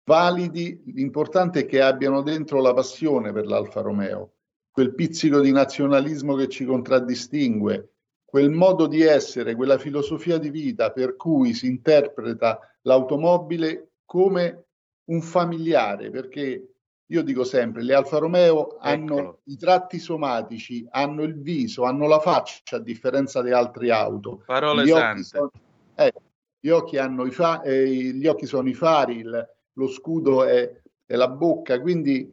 validi, 0.06 0.82
l'importante 0.88 1.62
è 1.62 1.66
che 1.66 1.82
abbiano 1.82 2.22
dentro 2.22 2.62
la 2.62 2.74
passione 2.74 3.32
per 3.32 3.46
l'Alfa 3.46 3.82
Romeo, 3.82 4.34
quel 4.72 4.94
pizzico 4.96 5.40
di 5.40 5.52
nazionalismo 5.52 6.36
che 6.36 6.48
ci 6.48 6.66
contraddistingue, 6.66 7.94
quel 8.30 8.50
modo 8.52 8.86
di 8.88 9.02
essere, 9.02 9.56
quella 9.56 9.78
filosofia 9.78 10.38
di 10.38 10.50
vita 10.50 10.92
per 10.92 11.16
cui 11.16 11.54
si 11.54 11.68
interpreta 11.68 12.60
l'automobile 12.84 13.90
come 14.06 14.66
un 15.06 15.22
familiare, 15.22 16.10
perché 16.12 16.68
io 17.06 17.24
dico 17.24 17.44
sempre, 17.44 17.82
le 17.82 17.96
Alfa 17.96 18.20
Romeo 18.20 18.78
hanno 18.80 19.18
Eccolo. 19.18 19.40
i 19.46 19.58
tratti 19.58 19.98
somatici, 19.98 20.86
hanno 20.92 21.24
il 21.24 21.42
viso, 21.42 21.84
hanno 21.84 22.08
la 22.08 22.20
faccia, 22.20 22.76
a 22.76 22.80
differenza 22.80 23.42
di 23.42 23.52
altre 23.52 23.92
auto. 23.92 24.44
Parole 24.46 24.84
Gli 24.84 24.90
sante. 24.90 25.24
sono, 25.24 25.52
eh, 25.96 26.14
gli 26.60 26.70
occhi 26.70 26.98
hanno 26.98 27.26
i 27.26 27.32
fa- 27.32 27.64
eh, 27.64 27.88
gli 27.88 28.28
occhi 28.28 28.46
sono 28.46 28.70
i 28.70 28.76
fari, 28.76 29.18
il- 29.18 29.50
lo 29.74 29.88
scudo 29.88 30.44
è, 30.44 30.72
è 31.08 31.16
la 31.16 31.30
bocca, 31.30 31.82
quindi 31.82 32.32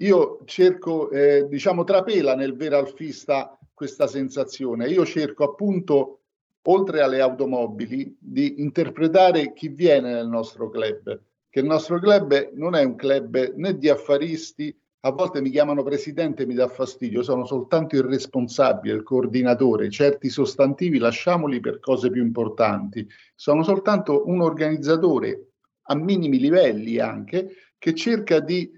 io 0.00 0.40
cerco, 0.44 1.08
eh, 1.10 1.46
diciamo, 1.48 1.84
trapela 1.84 2.34
nel 2.34 2.54
vero 2.54 2.76
alfista 2.76 3.58
questa 3.76 4.06
sensazione. 4.06 4.88
Io 4.88 5.04
cerco 5.04 5.44
appunto, 5.44 6.20
oltre 6.62 7.02
alle 7.02 7.20
automobili, 7.20 8.16
di 8.18 8.62
interpretare 8.62 9.52
chi 9.52 9.68
viene 9.68 10.14
nel 10.14 10.28
nostro 10.28 10.70
club, 10.70 11.20
che 11.50 11.60
il 11.60 11.66
nostro 11.66 11.98
club 11.98 12.52
non 12.54 12.74
è 12.74 12.82
un 12.82 12.96
club 12.96 13.52
né 13.54 13.76
di 13.76 13.90
affaristi, 13.90 14.74
a 15.00 15.10
volte 15.10 15.42
mi 15.42 15.50
chiamano 15.50 15.82
presidente 15.82 16.44
e 16.44 16.46
mi 16.46 16.54
dà 16.54 16.68
fastidio, 16.68 17.22
sono 17.22 17.44
soltanto 17.44 17.96
il 17.96 18.04
responsabile, 18.04 18.94
il 18.94 19.02
coordinatore, 19.02 19.90
certi 19.90 20.30
sostantivi 20.30 20.96
lasciamoli 20.96 21.60
per 21.60 21.78
cose 21.78 22.08
più 22.08 22.22
importanti, 22.22 23.06
sono 23.34 23.62
soltanto 23.62 24.26
un 24.26 24.40
organizzatore 24.40 25.50
a 25.88 25.94
minimi 25.94 26.38
livelli 26.38 26.98
anche 26.98 27.74
che 27.76 27.94
cerca 27.94 28.40
di 28.40 28.72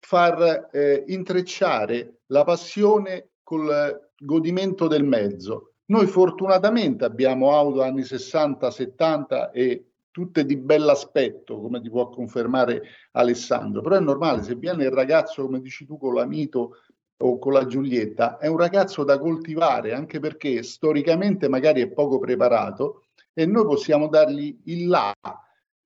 far 0.00 0.70
eh, 0.72 1.04
intrecciare 1.06 2.22
la 2.26 2.42
passione 2.42 3.30
col 3.44 4.07
godimento 4.18 4.86
del 4.86 5.04
mezzo. 5.04 5.72
Noi 5.86 6.06
fortunatamente 6.06 7.04
abbiamo 7.04 7.54
auto 7.54 7.82
anni 7.82 8.02
60, 8.02 8.70
70 8.70 9.50
e 9.50 9.84
tutte 10.10 10.44
di 10.44 10.56
bell'aspetto, 10.56 11.60
come 11.60 11.80
ti 11.80 11.88
può 11.88 12.08
confermare 12.08 12.82
Alessandro, 13.12 13.80
però 13.80 13.96
è 13.96 14.00
normale, 14.00 14.42
se 14.42 14.56
viene 14.56 14.84
il 14.84 14.90
ragazzo, 14.90 15.44
come 15.44 15.60
dici 15.60 15.86
tu, 15.86 15.96
con 15.96 16.14
la 16.14 16.26
Mito 16.26 16.72
o 17.20 17.38
con 17.38 17.52
la 17.52 17.66
Giulietta, 17.66 18.38
è 18.38 18.48
un 18.48 18.58
ragazzo 18.58 19.04
da 19.04 19.18
coltivare, 19.18 19.94
anche 19.94 20.18
perché 20.18 20.62
storicamente 20.62 21.48
magari 21.48 21.82
è 21.82 21.88
poco 21.88 22.18
preparato 22.18 23.04
e 23.32 23.46
noi 23.46 23.64
possiamo 23.64 24.08
dargli 24.08 24.58
il 24.64 24.88
là 24.88 25.14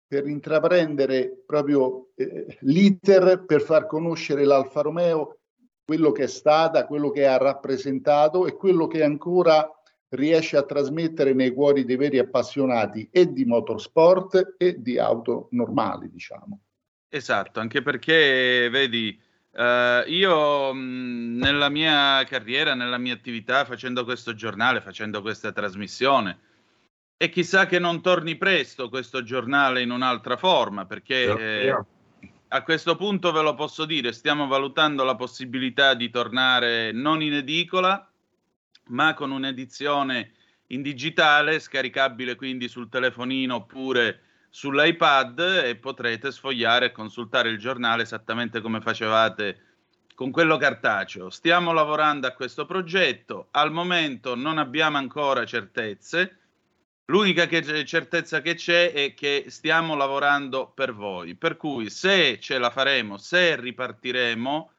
per 0.06 0.26
intraprendere 0.26 1.42
proprio 1.46 2.08
eh, 2.14 2.58
l'iter 2.60 3.44
per 3.44 3.62
far 3.62 3.86
conoscere 3.86 4.44
l'Alfa 4.44 4.82
Romeo, 4.82 5.38
quello 5.92 6.10
che 6.10 6.22
è 6.22 6.26
stata, 6.26 6.86
quello 6.86 7.10
che 7.10 7.26
ha 7.26 7.36
rappresentato 7.36 8.46
e 8.46 8.56
quello 8.56 8.86
che 8.86 9.02
ancora 9.02 9.70
riesce 10.08 10.56
a 10.56 10.62
trasmettere 10.62 11.34
nei 11.34 11.52
cuori 11.52 11.84
dei 11.84 11.96
veri 11.96 12.18
appassionati 12.18 13.10
e 13.12 13.30
di 13.30 13.44
motorsport 13.44 14.54
e 14.56 14.80
di 14.80 14.98
auto 14.98 15.48
normali, 15.50 16.10
diciamo. 16.10 16.60
Esatto, 17.10 17.60
anche 17.60 17.82
perché, 17.82 18.70
vedi, 18.70 19.20
eh, 19.52 20.04
io 20.06 20.72
mh, 20.72 21.36
nella 21.36 21.68
mia 21.68 22.24
carriera, 22.24 22.72
nella 22.72 22.96
mia 22.96 23.12
attività, 23.12 23.66
facendo 23.66 24.04
questo 24.04 24.32
giornale, 24.34 24.80
facendo 24.80 25.20
questa 25.20 25.52
trasmissione, 25.52 26.38
e 27.18 27.28
chissà 27.28 27.66
che 27.66 27.78
non 27.78 28.00
torni 28.00 28.36
presto 28.36 28.88
questo 28.88 29.22
giornale 29.22 29.82
in 29.82 29.90
un'altra 29.90 30.38
forma, 30.38 30.86
perché 30.86 31.66
eh, 31.66 31.84
a 32.54 32.62
questo 32.62 32.96
punto 32.96 33.32
ve 33.32 33.40
lo 33.40 33.54
posso 33.54 33.86
dire, 33.86 34.12
stiamo 34.12 34.46
valutando 34.46 35.04
la 35.04 35.16
possibilità 35.16 35.94
di 35.94 36.10
tornare 36.10 36.92
non 36.92 37.22
in 37.22 37.32
edicola, 37.32 38.06
ma 38.88 39.14
con 39.14 39.30
un'edizione 39.30 40.32
in 40.68 40.82
digitale, 40.82 41.60
scaricabile 41.60 42.34
quindi 42.34 42.68
sul 42.68 42.90
telefonino 42.90 43.54
oppure 43.54 44.20
sull'iPad 44.50 45.62
e 45.64 45.76
potrete 45.76 46.30
sfogliare 46.30 46.86
e 46.86 46.92
consultare 46.92 47.48
il 47.48 47.58
giornale 47.58 48.02
esattamente 48.02 48.60
come 48.60 48.82
facevate 48.82 49.60
con 50.14 50.30
quello 50.30 50.58
cartaceo. 50.58 51.30
Stiamo 51.30 51.72
lavorando 51.72 52.26
a 52.26 52.32
questo 52.32 52.66
progetto, 52.66 53.48
al 53.52 53.72
momento 53.72 54.34
non 54.34 54.58
abbiamo 54.58 54.98
ancora 54.98 55.46
certezze, 55.46 56.40
l'unica 57.12 57.46
che, 57.46 57.84
certezza 57.84 58.40
che 58.40 58.54
c'è 58.54 58.92
è 58.92 59.12
che 59.12 59.44
stiamo 59.48 59.94
lavorando 59.94 60.72
per 60.74 60.94
voi, 60.94 61.34
per 61.34 61.58
cui 61.58 61.90
se 61.90 62.40
ce 62.40 62.56
la 62.58 62.70
faremo, 62.70 63.18
se 63.18 63.60
ripartiremo, 63.60 64.70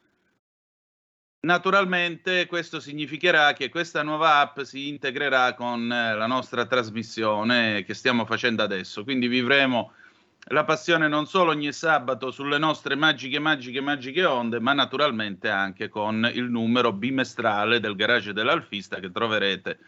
Naturalmente 1.45 2.45
questo 2.45 2.79
significherà 2.79 3.51
che 3.51 3.67
questa 3.67 4.01
nuova 4.01 4.39
app 4.39 4.61
si 4.61 4.87
integrerà 4.87 5.53
con 5.55 5.91
eh, 5.91 6.15
la 6.15 6.25
nostra 6.25 6.65
trasmissione 6.65 7.83
che 7.83 7.93
stiamo 7.93 8.23
facendo 8.23 8.63
adesso, 8.63 9.03
quindi 9.03 9.27
vivremo 9.27 9.91
la 10.47 10.63
passione 10.63 11.09
non 11.09 11.25
solo 11.25 11.51
ogni 11.51 11.73
sabato 11.73 12.31
sulle 12.31 12.57
nostre 12.57 12.95
magiche, 12.95 13.39
magiche, 13.39 13.81
magiche 13.81 14.23
onde, 14.23 14.61
ma 14.61 14.71
naturalmente 14.71 15.49
anche 15.49 15.89
con 15.89 16.31
il 16.33 16.45
numero 16.45 16.93
bimestrale 16.93 17.81
del 17.81 17.95
garage 17.95 18.31
dell'Alfista 18.31 19.01
che 19.01 19.11
troverete 19.11 19.79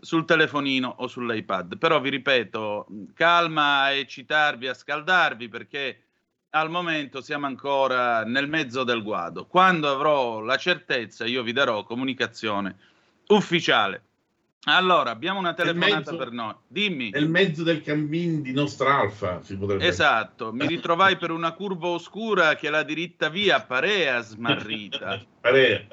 sul 0.00 0.24
telefonino 0.24 0.94
o 0.98 1.06
sull'iPad. 1.06 1.78
Però 1.78 2.00
vi 2.00 2.10
ripeto, 2.10 2.86
calma 3.14 3.82
a 3.82 3.90
eccitarvi, 3.90 4.68
a 4.68 4.74
scaldarvi 4.74 5.48
perché 5.48 6.02
al 6.50 6.70
momento 6.70 7.20
siamo 7.20 7.46
ancora 7.46 8.24
nel 8.24 8.48
mezzo 8.48 8.84
del 8.84 9.02
guado. 9.02 9.46
Quando 9.46 9.90
avrò 9.90 10.40
la 10.40 10.56
certezza, 10.56 11.26
io 11.26 11.42
vi 11.42 11.52
darò 11.52 11.84
comunicazione 11.84 12.76
ufficiale. 13.28 14.02
Allora, 14.64 15.10
abbiamo 15.10 15.38
una 15.38 15.54
telefonata 15.54 15.96
mezzo, 15.96 16.16
per 16.16 16.30
noi. 16.30 16.54
Dimmi. 16.66 17.10
Il 17.14 17.28
mezzo 17.28 17.62
del 17.62 17.80
cammin 17.80 18.42
di 18.42 18.52
nostra 18.52 18.98
alfa, 18.98 19.40
si 19.42 19.56
potrebbe 19.56 19.86
Esatto, 19.86 20.52
mi 20.52 20.66
ritrovai 20.66 21.16
per 21.16 21.30
una 21.30 21.52
curva 21.52 21.88
oscura 21.88 22.54
che 22.54 22.68
la 22.68 22.82
diritta 22.82 23.28
via 23.28 23.60
parea 23.62 24.20
smarrita. 24.20 25.24
parea. 25.40 25.86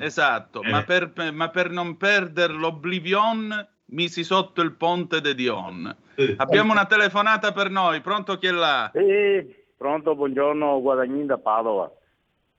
Esatto, 0.00 0.62
eh. 0.62 0.70
ma, 0.70 0.82
per, 0.82 1.12
ma, 1.32 1.48
per, 1.48 1.70
non 1.70 1.96
perdere 1.96 2.52
l'oblivion 2.52 3.66
misi 3.86 4.24
sotto 4.24 4.62
il 4.62 4.72
ponte 4.72 5.20
de 5.20 5.34
Dion. 5.34 5.96
Eh. 6.14 6.34
Abbiamo 6.38 6.72
una 6.72 6.86
telefonata 6.86 7.52
per 7.52 7.70
noi, 7.70 8.00
pronto 8.00 8.36
chi 8.38 8.46
è 8.46 8.50
là? 8.50 8.90
Eh. 8.92 9.64
Pronto, 9.76 10.14
buongiorno, 10.14 10.80
Guadagnin 10.80 11.26
da 11.26 11.38
Padova. 11.38 11.90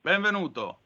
Benvenuto. 0.02 0.78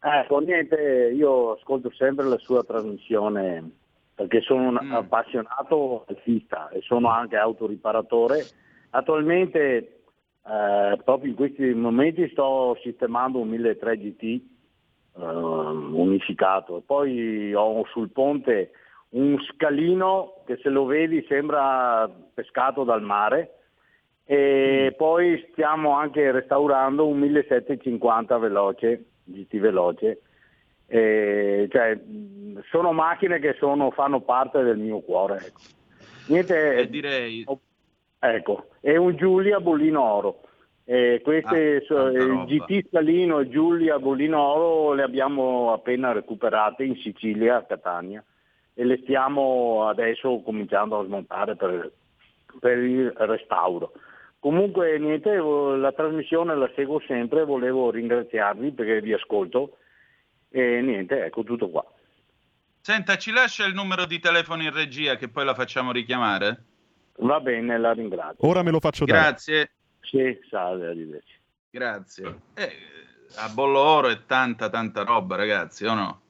Ecco, 0.00 0.38
niente, 0.38 1.12
io 1.14 1.52
ascolto 1.52 1.90
sempre 1.92 2.26
la 2.26 2.38
sua 2.38 2.62
trasmissione 2.62 3.78
perché 4.14 4.40
sono 4.42 4.68
un 4.68 4.78
mm. 4.82 4.92
appassionato 4.92 6.04
alfista 6.06 6.68
e 6.68 6.80
sono 6.82 7.08
anche 7.08 7.36
autoriparatore. 7.36 8.44
Attualmente, 8.90 10.02
eh, 10.46 11.00
proprio 11.04 11.30
in 11.30 11.34
questi 11.34 11.72
momenti, 11.74 12.28
sto 12.30 12.78
sistemando 12.82 13.40
un 13.40 13.48
1003 13.48 13.98
GT 13.98 14.42
eh, 15.16 15.22
unificato 15.22 16.82
poi 16.84 17.52
ho 17.54 17.84
sul 17.92 18.10
ponte 18.10 18.72
un 19.10 19.36
scalino 19.52 20.42
che 20.46 20.58
se 20.62 20.68
lo 20.68 20.84
vedi 20.84 21.24
sembra 21.28 22.08
pescato 22.34 22.84
dal 22.84 23.02
mare 23.02 23.54
e 24.30 24.90
mm. 24.92 24.96
poi 24.96 25.44
stiamo 25.50 25.90
anche 25.96 26.30
restaurando 26.30 27.04
un 27.04 27.18
1750 27.18 28.38
veloce, 28.38 29.04
GT 29.24 29.58
veloce. 29.58 30.20
E, 30.86 31.68
cioè, 31.68 31.98
sono 32.70 32.92
macchine 32.92 33.40
che 33.40 33.56
sono, 33.58 33.90
fanno 33.90 34.20
parte 34.20 34.62
del 34.62 34.78
mio 34.78 35.00
cuore. 35.00 35.38
Ecco. 35.38 35.60
Niente, 36.28 36.76
eh, 36.76 36.88
direi. 36.88 37.44
Ecco, 38.20 38.68
è 38.80 38.94
un 38.94 39.16
Giulia 39.16 39.58
Bollino 39.58 40.00
Oro. 40.00 40.40
E 40.92 41.20
queste, 41.22 41.76
ah, 41.76 41.84
so, 41.84 42.06
il 42.08 42.46
GT 42.46 42.88
Scalino 42.88 43.38
e 43.38 43.48
Giulia 43.48 44.00
Bollino 44.00 44.40
Oro 44.40 44.92
le 44.92 45.04
abbiamo 45.04 45.72
appena 45.72 46.10
recuperate 46.10 46.82
in 46.82 46.96
Sicilia, 46.96 47.58
a 47.58 47.62
Catania, 47.62 48.24
e 48.74 48.84
le 48.84 48.98
stiamo 49.02 49.86
adesso 49.86 50.42
cominciando 50.44 50.98
a 50.98 51.04
smontare 51.04 51.54
per, 51.54 51.92
per 52.58 52.78
il 52.78 53.08
restauro. 53.18 53.92
Comunque 54.40 54.98
niente, 54.98 55.36
la 55.36 55.92
trasmissione 55.92 56.56
la 56.56 56.68
seguo 56.74 57.00
sempre, 57.06 57.44
volevo 57.44 57.92
ringraziarvi 57.92 58.72
perché 58.72 59.00
vi 59.00 59.12
ascolto 59.12 59.76
e 60.48 60.80
niente, 60.80 61.24
ecco 61.24 61.44
tutto 61.44 61.70
qua. 61.70 61.84
Senta, 62.80 63.16
ci 63.16 63.30
lascia 63.30 63.64
il 63.64 63.74
numero 63.74 64.06
di 64.06 64.18
telefono 64.18 64.64
in 64.64 64.74
regia 64.74 65.14
che 65.14 65.28
poi 65.28 65.44
la 65.44 65.54
facciamo 65.54 65.92
richiamare? 65.92 66.64
Va 67.18 67.38
bene, 67.38 67.78
la 67.78 67.92
ringrazio. 67.92 68.48
Ora 68.48 68.64
me 68.64 68.72
lo 68.72 68.80
faccio 68.80 69.04
dare. 69.04 69.20
Grazie. 69.20 69.70
Sì, 70.10 70.36
salve, 70.48 70.88
arrivederci. 70.88 71.38
Grazie. 71.70 72.40
Eh, 72.54 72.72
a 73.36 73.48
Bollo 73.48 73.78
Oro 73.78 74.08
è 74.08 74.26
tanta, 74.26 74.68
tanta 74.68 75.04
roba, 75.04 75.36
ragazzi, 75.36 75.86
o 75.86 75.94
no? 75.94 76.20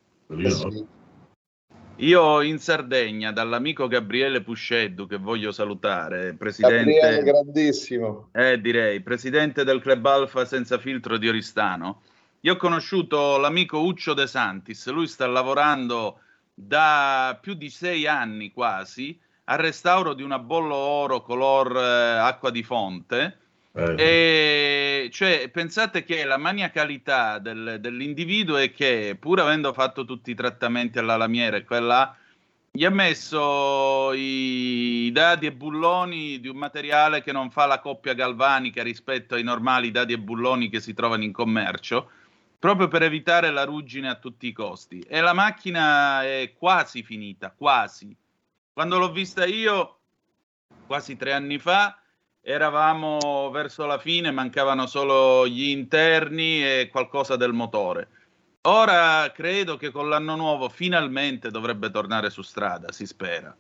Io 1.96 2.42
in 2.42 2.58
Sardegna, 2.58 3.32
dall'amico 3.32 3.88
Gabriele 3.88 4.42
Pusceddu, 4.42 5.06
che 5.06 5.16
voglio 5.16 5.50
salutare, 5.50 6.34
presidente... 6.34 6.92
Gabriele, 6.92 7.22
grandissimo. 7.22 8.28
Eh, 8.32 8.60
direi, 8.60 9.00
presidente 9.00 9.64
del 9.64 9.80
Club 9.80 10.04
Alfa 10.04 10.44
Senza 10.44 10.76
Filtro 10.76 11.16
di 11.16 11.28
Oristano. 11.28 12.02
Io 12.40 12.52
ho 12.52 12.56
conosciuto 12.56 13.38
l'amico 13.38 13.80
Uccio 13.80 14.12
De 14.12 14.26
Santis, 14.26 14.90
lui 14.90 15.06
sta 15.06 15.26
lavorando 15.26 16.20
da 16.52 17.38
più 17.40 17.54
di 17.54 17.70
sei 17.70 18.06
anni 18.06 18.50
quasi 18.50 19.18
al 19.44 19.58
restauro 19.58 20.14
di 20.14 20.22
una 20.22 20.38
bollo 20.38 20.76
oro 20.76 21.22
color 21.22 21.76
eh, 21.76 22.18
acqua 22.18 22.50
di 22.50 22.62
fonte, 22.62 23.38
eh. 23.72 23.94
E 25.04 25.10
cioè, 25.10 25.48
pensate 25.48 26.04
che 26.04 26.24
la 26.24 26.36
maniacalità 26.36 27.38
del, 27.38 27.78
dell'individuo 27.80 28.56
è 28.56 28.72
che, 28.72 29.16
pur 29.18 29.40
avendo 29.40 29.72
fatto 29.72 30.04
tutti 30.04 30.30
i 30.32 30.34
trattamenti 30.34 30.98
alla 30.98 31.16
lamiera 31.16 31.56
e 31.56 31.64
quella, 31.64 32.16
gli 32.72 32.84
ha 32.84 32.90
messo 32.90 34.12
i, 34.12 35.10
dadi 35.12 35.46
e 35.46 35.52
bulloni 35.52 36.40
di 36.40 36.48
un 36.48 36.56
materiale 36.56 37.22
che 37.22 37.32
non 37.32 37.50
fa 37.50 37.66
la 37.66 37.80
coppia 37.80 38.14
galvanica 38.14 38.82
rispetto 38.82 39.34
ai 39.34 39.42
normali 39.42 39.90
dadi 39.90 40.12
e 40.12 40.18
bulloni 40.18 40.68
che 40.68 40.80
si 40.80 40.94
trovano 40.94 41.24
in 41.24 41.32
commercio, 41.32 42.10
proprio 42.58 42.88
per 42.88 43.02
evitare 43.02 43.50
la 43.50 43.64
ruggine 43.64 44.08
a 44.08 44.16
tutti 44.16 44.46
i 44.46 44.52
costi. 44.52 45.00
E 45.00 45.20
la 45.20 45.32
macchina 45.32 46.22
è 46.22 46.54
quasi 46.56 47.02
finita, 47.02 47.52
quasi. 47.56 48.14
Quando 48.72 48.98
l'ho 48.98 49.10
vista 49.10 49.44
io, 49.44 49.98
quasi 50.86 51.16
tre 51.16 51.32
anni 51.32 51.58
fa, 51.58 52.00
eravamo 52.42 53.50
verso 53.50 53.86
la 53.86 53.98
fine, 53.98 54.30
mancavano 54.30 54.86
solo 54.86 55.46
gli 55.46 55.68
interni 55.68 56.64
e 56.64 56.88
qualcosa 56.90 57.36
del 57.36 57.52
motore. 57.52 58.08
Ora 58.62 59.30
credo 59.32 59.76
che 59.76 59.90
con 59.90 60.08
l'anno 60.08 60.36
nuovo 60.36 60.68
finalmente 60.68 61.50
dovrebbe 61.50 61.90
tornare 61.90 62.28
su 62.30 62.42
strada, 62.42 62.92
si 62.92 63.06
spera. 63.06 63.56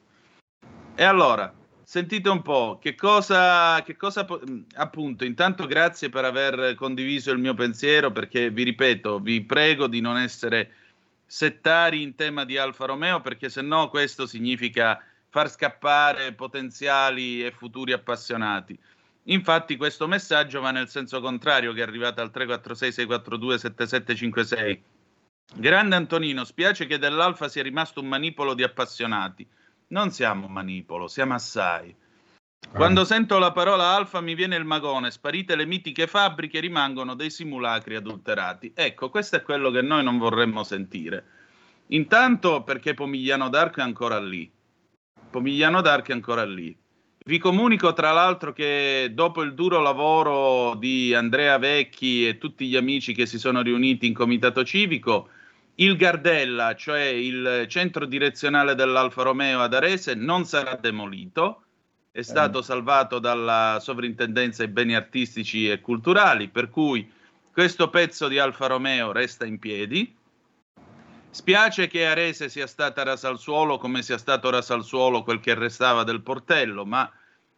E 0.94 1.04
allora, 1.04 1.52
sentite 1.82 2.28
un 2.28 2.42
po', 2.42 2.78
che 2.80 2.94
cosa, 2.94 3.82
che 3.82 3.96
cosa, 3.96 4.26
appunto, 4.74 5.24
intanto 5.24 5.66
grazie 5.66 6.10
per 6.10 6.24
aver 6.24 6.74
condiviso 6.74 7.30
il 7.30 7.38
mio 7.38 7.54
pensiero, 7.54 8.12
perché 8.12 8.50
vi 8.50 8.62
ripeto, 8.64 9.20
vi 9.20 9.42
prego 9.42 9.86
di 9.86 10.00
non 10.00 10.18
essere 10.18 10.72
settari 11.24 12.02
in 12.02 12.14
tema 12.14 12.44
di 12.44 12.58
Alfa 12.58 12.84
Romeo, 12.84 13.20
perché 13.20 13.48
se 13.48 13.62
no 13.62 13.88
questo 13.88 14.26
significa 14.26 15.02
far 15.30 15.50
scappare 15.50 16.34
potenziali 16.34 17.42
e 17.44 17.52
futuri 17.52 17.92
appassionati. 17.92 18.78
Infatti 19.24 19.76
questo 19.76 20.06
messaggio 20.06 20.60
va 20.60 20.70
nel 20.72 20.88
senso 20.88 21.20
contrario 21.20 21.72
che 21.72 21.80
è 21.80 21.84
arrivato 21.84 22.20
al 22.20 22.30
346-642-7756. 22.34 24.80
Grande 25.54 25.96
Antonino, 25.96 26.44
spiace 26.44 26.86
che 26.86 26.98
dell'Alfa 26.98 27.48
sia 27.48 27.62
rimasto 27.62 28.00
un 28.00 28.08
manipolo 28.08 28.54
di 28.54 28.62
appassionati. 28.62 29.46
Non 29.88 30.10
siamo 30.10 30.46
un 30.46 30.52
manipolo, 30.52 31.08
siamo 31.08 31.34
assai. 31.34 31.94
Quando 32.72 33.04
sento 33.04 33.38
la 33.38 33.52
parola 33.52 33.96
alfa 33.96 34.20
mi 34.20 34.34
viene 34.34 34.54
il 34.54 34.64
magone, 34.64 35.10
sparite 35.10 35.56
le 35.56 35.66
mitiche 35.66 36.06
fabbriche, 36.06 36.60
rimangono 36.60 37.14
dei 37.14 37.30
simulacri 37.30 37.96
adulterati. 37.96 38.72
Ecco, 38.74 39.10
questo 39.10 39.36
è 39.36 39.42
quello 39.42 39.70
che 39.70 39.82
noi 39.82 40.04
non 40.04 40.18
vorremmo 40.18 40.62
sentire. 40.62 41.24
Intanto 41.88 42.62
perché 42.62 42.94
Pomigliano 42.94 43.48
d'Arco 43.48 43.80
è 43.80 43.82
ancora 43.82 44.20
lì. 44.20 44.48
Pomigliano 45.30 45.80
d'Arco 45.80 46.10
è 46.10 46.14
ancora 46.14 46.44
lì. 46.44 46.76
Vi 47.22 47.38
comunico 47.38 47.92
tra 47.92 48.12
l'altro 48.12 48.52
che 48.52 49.10
dopo 49.12 49.42
il 49.42 49.54
duro 49.54 49.80
lavoro 49.80 50.74
di 50.74 51.14
Andrea 51.14 51.58
Vecchi 51.58 52.26
e 52.26 52.38
tutti 52.38 52.66
gli 52.66 52.76
amici 52.76 53.14
che 53.14 53.26
si 53.26 53.38
sono 53.38 53.62
riuniti 53.62 54.06
in 54.06 54.14
comitato 54.14 54.64
civico, 54.64 55.28
il 55.76 55.96
Gardella, 55.96 56.74
cioè 56.74 57.02
il 57.02 57.66
centro 57.68 58.06
direzionale 58.06 58.74
dell'Alfa 58.74 59.22
Romeo 59.22 59.60
ad 59.60 59.74
Arese, 59.74 60.14
non 60.14 60.44
sarà 60.44 60.74
demolito, 60.74 61.62
è 62.10 62.22
stato 62.22 62.58
eh. 62.58 62.62
salvato 62.62 63.18
dalla 63.18 63.78
sovrintendenza 63.80 64.62
ai 64.62 64.68
beni 64.68 64.96
artistici 64.96 65.70
e 65.70 65.80
culturali, 65.80 66.48
per 66.48 66.68
cui 66.68 67.08
questo 67.52 67.88
pezzo 67.90 68.28
di 68.28 68.38
Alfa 68.38 68.66
Romeo 68.66 69.12
resta 69.12 69.46
in 69.46 69.58
piedi 69.58 70.16
Spiace 71.32 71.86
che 71.86 72.06
Arese 72.06 72.48
sia 72.48 72.66
stata 72.66 73.04
rasa 73.04 73.28
al 73.28 73.38
suolo 73.38 73.78
come 73.78 74.02
sia 74.02 74.18
stato 74.18 74.50
rasa 74.50 74.74
al 74.74 74.84
suolo 74.84 75.22
quel 75.22 75.38
che 75.38 75.54
restava 75.54 76.02
del 76.02 76.22
portello, 76.22 76.84
ma 76.84 77.08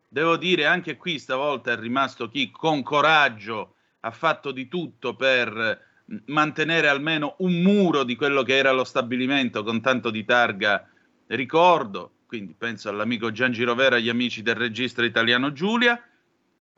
devo 0.06 0.36
dire 0.36 0.66
anche 0.66 0.98
qui 0.98 1.18
stavolta 1.18 1.72
è 1.72 1.78
rimasto 1.78 2.28
chi 2.28 2.50
con 2.50 2.82
coraggio 2.82 3.76
ha 4.00 4.10
fatto 4.10 4.52
di 4.52 4.68
tutto 4.68 5.16
per 5.16 5.80
mantenere 6.26 6.88
almeno 6.88 7.36
un 7.38 7.62
muro 7.62 8.04
di 8.04 8.14
quello 8.14 8.42
che 8.42 8.58
era 8.58 8.72
lo 8.72 8.84
stabilimento 8.84 9.62
con 9.62 9.80
tanto 9.80 10.10
di 10.10 10.24
targa 10.26 10.86
ricordo, 11.28 12.16
quindi 12.26 12.54
penso 12.56 12.90
all'amico 12.90 13.32
Gian 13.32 13.52
Girovera, 13.52 13.96
agli 13.96 14.10
amici 14.10 14.42
del 14.42 14.56
registro 14.56 15.06
italiano 15.06 15.50
Giulia, 15.52 15.98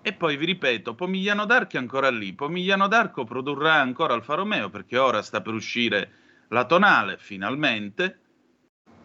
e 0.01 0.13
poi 0.13 0.37
vi 0.37 0.45
ripeto, 0.45 0.95
Pomigliano 0.95 1.45
d'Arco 1.45 1.77
è 1.77 1.81
ancora 1.81 2.11
lì, 2.11 2.35
Pomigliano 2.35 2.87
d'Arco 2.87 3.25
produrrà 3.25 3.75
ancora 3.75 4.15
Alfa 4.15 4.35
Romeo 4.35 4.71
perché 4.71 4.97
ora 4.97 5.23
sta 5.23 5.41
per 5.41 5.55
uscire 5.55 6.13
la 6.49 6.65
tonale 6.65 7.17
finalmente, 7.19 8.21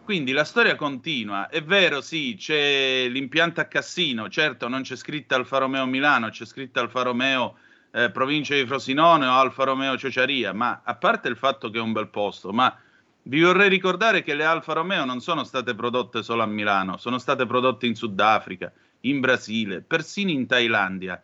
quindi 0.04 0.32
la 0.32 0.44
storia 0.44 0.74
continua, 0.74 1.48
è 1.48 1.62
vero 1.62 2.00
sì, 2.00 2.34
c'è 2.36 3.06
l'impianto 3.08 3.60
a 3.60 3.64
Cassino, 3.64 4.28
certo 4.28 4.66
non 4.66 4.82
c'è 4.82 4.96
scritta 4.96 5.36
Alfa 5.36 5.58
Romeo 5.58 5.86
Milano, 5.86 6.30
c'è 6.30 6.44
scritta 6.44 6.80
Alfa 6.80 7.02
Romeo 7.02 7.56
eh, 7.92 8.10
provincia 8.10 8.54
di 8.54 8.66
Frosinone 8.66 9.26
o 9.26 9.32
Alfa 9.32 9.64
Romeo 9.64 9.96
Ciociaria, 9.96 10.52
ma 10.52 10.80
a 10.84 10.96
parte 10.96 11.28
il 11.28 11.36
fatto 11.36 11.70
che 11.70 11.78
è 11.78 11.80
un 11.80 11.92
bel 11.92 12.08
posto, 12.08 12.52
ma 12.52 12.76
vi 13.22 13.40
vorrei 13.40 13.68
ricordare 13.68 14.22
che 14.22 14.34
le 14.34 14.44
Alfa 14.44 14.72
Romeo 14.72 15.04
non 15.04 15.20
sono 15.20 15.44
state 15.44 15.74
prodotte 15.74 16.22
solo 16.22 16.42
a 16.42 16.46
Milano, 16.46 16.96
sono 16.96 17.18
state 17.18 17.46
prodotte 17.46 17.86
in 17.86 17.94
Sudafrica, 17.94 18.72
in 19.02 19.20
Brasile, 19.20 19.82
persino 19.82 20.30
in 20.30 20.46
Thailandia. 20.46 21.22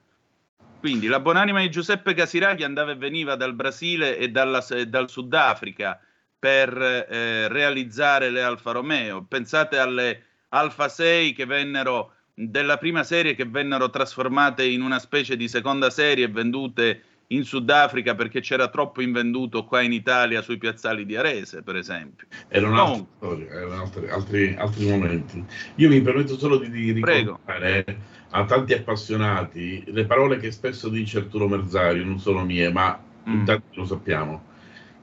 Quindi 0.78 1.06
la 1.06 1.20
buonanima 1.20 1.60
di 1.60 1.70
Giuseppe 1.70 2.14
Casiraghi 2.14 2.62
andava 2.62 2.92
e 2.92 2.96
veniva 2.96 3.34
dal 3.34 3.54
Brasile 3.54 4.18
e, 4.18 4.28
dalla, 4.28 4.64
e 4.68 4.86
dal 4.86 5.10
Sudafrica 5.10 6.00
per 6.38 6.76
eh, 6.78 7.48
realizzare 7.48 8.30
le 8.30 8.42
Alfa 8.42 8.72
Romeo. 8.72 9.24
Pensate 9.28 9.78
alle 9.78 10.22
Alfa 10.50 10.88
6 10.88 11.32
che 11.32 11.44
vennero 11.46 12.12
della 12.38 12.76
prima 12.76 13.02
serie 13.02 13.34
che 13.34 13.46
vennero 13.46 13.88
trasformate 13.88 14.64
in 14.64 14.82
una 14.82 14.98
specie 14.98 15.36
di 15.36 15.48
seconda 15.48 15.88
serie 15.88 16.28
vendute 16.28 17.02
in 17.28 17.44
Sudafrica 17.44 18.14
perché 18.14 18.40
c'era 18.40 18.68
troppo 18.68 19.02
invenduto 19.02 19.64
qua 19.64 19.80
in 19.80 19.92
Italia 19.92 20.42
sui 20.42 20.58
piazzali 20.58 21.04
di 21.06 21.16
Arese, 21.16 21.62
per 21.62 21.76
esempio. 21.76 22.26
Erano 22.48 22.72
un'altra 22.72 23.06
storia, 23.16 23.50
erano 23.50 23.82
altri, 23.82 24.08
altri, 24.08 24.54
altri, 24.56 24.88
momenti. 24.88 25.44
Io 25.76 25.88
mi 25.88 26.00
permetto 26.02 26.38
solo 26.38 26.58
di, 26.58 26.70
di 26.70 26.92
ricordare 26.92 27.84
a 28.30 28.44
tanti 28.44 28.74
appassionati 28.74 29.84
le 29.86 30.04
parole 30.04 30.38
che 30.38 30.50
spesso 30.50 30.88
dice 30.88 31.18
Arturo 31.18 31.48
Merzario, 31.48 32.04
non 32.04 32.20
sono 32.20 32.44
mie, 32.44 32.70
ma 32.70 33.00
mm. 33.28 33.44
tanti 33.44 33.76
lo 33.76 33.86
sappiamo, 33.86 34.44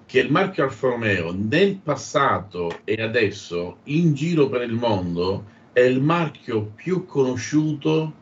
che 0.05 0.19
il 0.19 0.31
marchio 0.31 0.63
Alfa 0.63 0.89
Romeo 0.89 1.33
nel 1.35 1.77
passato 1.77 2.79
e 2.83 3.01
adesso 3.01 3.77
in 3.85 4.13
giro 4.13 4.49
per 4.49 4.61
il 4.61 4.73
mondo 4.73 5.45
è 5.73 5.81
il 5.81 6.01
marchio 6.01 6.71
più 6.75 7.05
conosciuto 7.05 8.13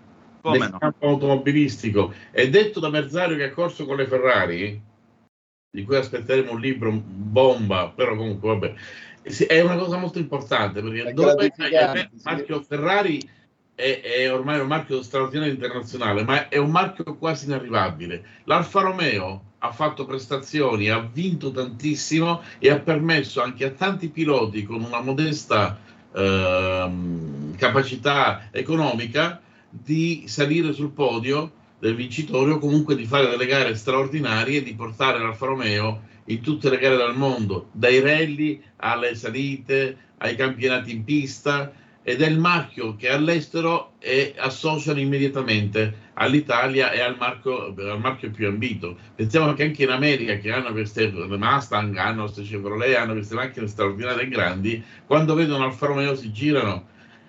Come 0.41 0.57
nel 0.57 0.69
no? 0.71 0.77
campo 0.77 1.07
automobilistico. 1.07 2.13
È 2.31 2.47
detto 2.49 2.79
da 2.79 2.89
Merzario 2.89 3.35
che 3.35 3.43
ha 3.43 3.51
corso 3.51 3.85
con 3.85 3.97
le 3.97 4.07
Ferrari, 4.07 4.81
di 5.69 5.83
cui 5.83 5.95
aspetteremo 5.95 6.51
un 6.51 6.59
libro 6.59 6.91
bomba, 6.91 7.89
però 7.89 8.15
comunque 8.15 8.49
vabbè. 8.49 8.73
È 9.47 9.61
una 9.61 9.75
cosa 9.75 9.97
molto 9.97 10.17
importante 10.17 10.81
perché 10.81 11.13
dove 11.13 11.45
il 11.45 12.09
marchio 12.23 12.61
Ferrari 12.63 13.21
è, 13.75 14.01
è, 14.01 14.33
ormai 14.33 14.59
un 14.59 14.67
marchio 14.67 15.03
straordinario 15.03 15.53
internazionale, 15.53 16.23
ma 16.23 16.47
è 16.47 16.57
un 16.57 16.71
marchio 16.71 17.03
quasi 17.17 17.45
inarrivabile. 17.45 18.23
L'Alfa 18.45 18.81
Romeo 18.81 19.50
ha 19.63 19.71
fatto 19.71 20.05
prestazioni, 20.05 20.89
ha 20.89 20.99
vinto 20.99 21.51
tantissimo 21.51 22.41
e 22.57 22.71
ha 22.71 22.79
permesso 22.79 23.41
anche 23.41 23.65
a 23.65 23.69
tanti 23.71 24.09
piloti 24.09 24.63
con 24.63 24.83
una 24.83 25.01
modesta 25.01 25.79
ehm, 26.15 27.55
capacità 27.55 28.49
economica 28.51 29.39
di 29.69 30.23
salire 30.25 30.73
sul 30.73 30.91
podio 30.91 31.51
del 31.79 31.95
vincitore 31.95 32.53
o 32.53 32.59
comunque 32.59 32.95
di 32.95 33.05
fare 33.05 33.29
delle 33.29 33.45
gare 33.45 33.75
straordinarie 33.75 34.59
e 34.59 34.63
di 34.63 34.73
portare 34.73 35.19
l'Alfa 35.19 35.45
Romeo 35.45 36.01
in 36.25 36.41
tutte 36.41 36.69
le 36.69 36.77
gare 36.77 36.97
del 36.97 37.15
mondo, 37.15 37.69
dai 37.71 37.99
rally 37.99 38.61
alle 38.77 39.15
salite, 39.15 39.97
ai 40.17 40.35
campionati 40.35 40.91
in 40.91 41.03
pista 41.03 41.71
ed 42.03 42.21
è 42.21 42.27
il 42.27 42.39
marchio 42.39 42.95
che 42.95 43.09
all'estero 43.09 43.93
è, 43.99 44.33
associano 44.37 44.99
immediatamente 44.99 46.09
all'Italia 46.15 46.91
e 46.91 46.99
al 46.99 47.15
marchio, 47.17 47.73
al 47.75 47.99
marchio, 47.99 48.31
più 48.31 48.47
ambito. 48.47 48.97
Pensiamo 49.15 49.53
che 49.53 49.63
anche 49.63 49.83
in 49.83 49.89
America, 49.89 50.37
che 50.37 50.51
hanno 50.51 50.71
queste 50.71 51.11
Mustang, 51.11 51.95
hanno 51.97 52.23
queste 52.23 52.43
Chevrolet, 52.43 52.95
hanno 52.95 53.13
queste 53.13 53.35
macchine 53.35 53.67
straordinarie 53.67 54.23
e 54.23 54.29
grandi, 54.29 54.83
quando 55.05 55.35
vedono 55.35 55.65
Alfa 55.65 55.87
Romeo 55.87 56.15
si 56.15 56.31
girano 56.31 56.87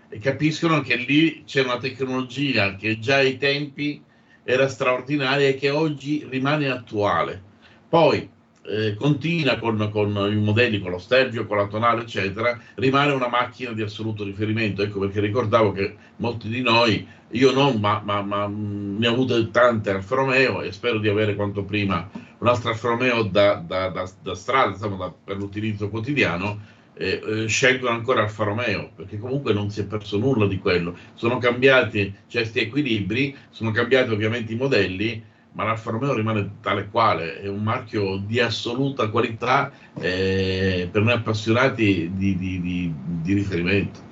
e 0.09 0.19
capiscono 0.19 0.81
che 0.81 0.97
lì 0.97 1.45
c'è 1.45 1.63
una 1.63 1.79
tecnologia 1.79 2.77
che 2.77 2.99
già 2.99 3.17
ai 3.17 3.39
tempi 3.39 4.03
era 4.45 4.69
straordinaria 4.69 5.49
e 5.49 5.55
che 5.55 5.71
oggi 5.71 6.27
rimane 6.29 6.69
attuale. 6.69 7.43
Poi 7.89 8.29
eh, 8.65 8.95
continua 8.95 9.59
con, 9.59 9.89
con, 9.91 10.11
i 10.31 10.37
modelli, 10.37 10.81
con 10.81 10.93
lo 10.93 10.99
stergio, 10.99 11.47
con 11.47 11.57
la 11.57 11.67
tonale, 11.67 12.03
eccetera, 12.03 12.59
rimane 12.77 13.13
una 13.13 13.29
macchina 13.29 13.73
di 13.73 13.83
assoluto 13.83 14.25
riferimento. 14.25 14.83
Ecco 14.83 15.01
perché 15.01 15.21
ricordavo 15.21 15.73
che 15.73 15.97
molti 16.17 16.49
di 16.49 16.61
noi, 16.61 17.07
io 17.31 17.51
non, 17.53 17.81
ma, 17.81 18.01
ma, 18.05 18.23
ma 18.23 18.47
ne 18.47 19.07
ho 19.07 19.13
avute 19.13 19.51
tante 19.51 19.91
Alfa 19.91 20.15
Romeo 20.15 20.63
e 20.63 20.73
spero 20.73 20.99
di 20.99 21.09
avere 21.09 21.35
quanto 21.35 21.65
prima 21.65 22.09
un'altra 22.39 22.71
Alfa 22.71 22.89
Romeo 22.89 23.23
da, 23.23 23.55
da, 23.55 23.89
da, 23.89 24.09
da 24.23 24.35
strada, 24.35 24.71
insomma, 24.71 25.13
per 25.13 25.37
l'utilizzo 25.37 25.89
quotidiano. 25.89 26.81
Eh, 26.95 27.23
eh, 27.27 27.47
scelgono 27.49 27.95
ancora 27.95 28.21
Alfa 28.21 28.45
Romeo 28.45 28.91
perché 28.95 29.19
comunque 29.19 29.55
non 29.55 29.71
si 29.71 29.81
è 29.81 29.87
perso 29.87 30.19
nulla 30.19 30.47
di 30.47 30.59
quello. 30.59 30.95
Sono 31.15 31.39
cambiati 31.39 32.15
certi 32.29 32.61
equilibri, 32.61 33.35
sono 33.49 33.71
cambiati 33.71 34.11
ovviamente 34.11 34.53
i 34.53 34.57
modelli, 34.57 35.25
ma 35.53 35.65
l'Alfa 35.65 35.91
Romeo 35.91 36.15
rimane 36.15 36.57
tale 36.61 36.89
quale, 36.89 37.41
è 37.41 37.49
un 37.49 37.63
marchio 37.63 38.17
di 38.17 38.41
assoluta 38.41 39.11
qualità 39.11 39.71
eh, 39.99 40.89
per 40.91 41.03
noi 41.03 41.13
appassionati 41.13 42.11
di, 42.15 42.37
di, 42.37 42.61
di, 42.61 42.95
di, 43.21 43.35
riferimento. 43.35 44.11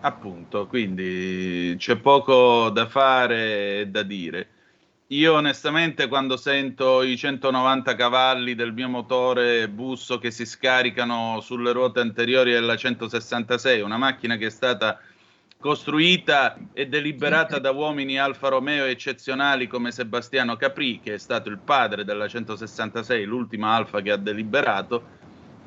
Appunto, 0.00 0.66
quindi 0.66 1.74
c'è 1.78 1.96
poco 1.96 2.68
da 2.70 2.86
fare 2.86 3.80
e 3.80 3.86
da 3.88 4.02
dire. 4.02 4.48
Io 5.10 5.34
onestamente 5.34 6.08
quando 6.08 6.36
sento 6.36 7.02
i 7.02 7.16
190 7.16 7.94
cavalli 7.94 8.54
del 8.54 8.72
mio 8.72 8.88
motore 8.88 9.68
busso 9.68 10.18
che 10.18 10.32
si 10.32 10.44
scaricano 10.44 11.40
sulle 11.40 11.72
ruote 11.72 12.00
anteriori 12.00 12.50
della 12.52 12.76
166, 12.76 13.80
una 13.80 13.96
macchina 13.96 14.36
che 14.36 14.46
è 14.46 14.50
stata 14.50 14.98
costruita 15.58 16.56
e 16.72 16.86
deliberata 16.86 17.58
da 17.58 17.70
uomini 17.70 18.18
Alfa 18.18 18.48
Romeo 18.48 18.84
eccezionali 18.84 19.66
come 19.66 19.90
Sebastiano 19.90 20.56
Capri, 20.56 21.00
che 21.00 21.14
è 21.14 21.18
stato 21.18 21.48
il 21.48 21.58
padre 21.58 22.04
della 22.04 22.28
166, 22.28 23.24
l'ultima 23.24 23.74
Alfa 23.74 24.00
che 24.00 24.10
ha 24.10 24.16
deliberato, 24.16 25.14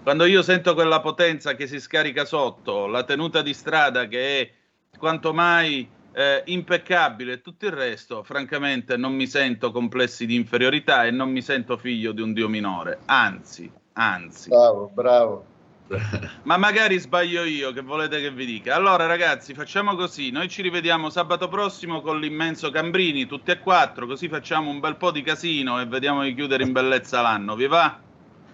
quando 0.04 0.26
io 0.26 0.42
sento 0.42 0.74
quella 0.74 1.02
potenza 1.02 1.56
che 1.56 1.68
si 1.68 1.80
scarica 1.80 2.26
sotto, 2.26 2.88
la 2.88 3.04
tenuta 3.04 3.42
di 3.42 3.54
strada 3.54 4.08
che 4.08 4.40
è 4.40 4.52
quanto 4.98 5.34
mai 5.34 5.88
eh, 6.14 6.42
impeccabile 6.46 7.34
e 7.34 7.42
tutto 7.42 7.66
il 7.66 7.74
resto, 7.74 8.24
francamente 8.24 8.98
non 8.98 9.14
mi 9.14 9.28
sento 9.28 9.72
complessi 9.72 10.26
di 10.26 10.36
inferiorità 10.36 11.06
e 11.06 11.12
non 11.12 11.30
mi 11.30 11.42
sento 11.42 11.78
figlio 11.78 12.12
di 12.12 12.22
un 12.22 12.34
dio 12.34 12.48
minore, 12.48 13.00
anzi, 13.06 13.72
anzi. 13.94 14.50
Bravo, 14.50 14.90
bravo. 14.94 15.49
Ma 16.44 16.58
magari 16.58 17.00
sbaglio 17.00 17.44
io, 17.44 17.72
che 17.72 17.82
volete 17.82 18.22
che 18.22 18.32
vi 18.32 18.46
dica. 18.46 18.76
Allora, 18.76 19.06
ragazzi, 19.06 19.54
facciamo 19.54 19.96
così: 19.96 20.30
noi 20.30 20.48
ci 20.48 20.62
rivediamo 20.62 21.10
sabato 21.10 21.48
prossimo 21.48 22.02
con 22.02 22.20
l'immenso 22.20 22.70
Cambrini, 22.70 23.26
tutti 23.26 23.52
e 23.52 23.60
quattro, 23.60 24.06
così 24.06 24.28
facciamo 24.28 24.70
un 24.70 24.80
bel 24.80 24.98
po' 24.98 25.12
di 25.12 25.22
casino 25.22 25.82
e 25.82 25.86
vediamo 25.86 26.24
di 26.24 26.34
chiudere 26.36 26.64
in 26.64 26.72
bellezza 26.72 27.22
l'anno. 27.22 27.56
Vi 27.56 27.68
va? 27.68 28.00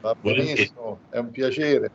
Va 0.01 0.15
benissimo, 0.19 0.99
è 1.09 1.17
un 1.17 1.31
piacere. 1.31 1.91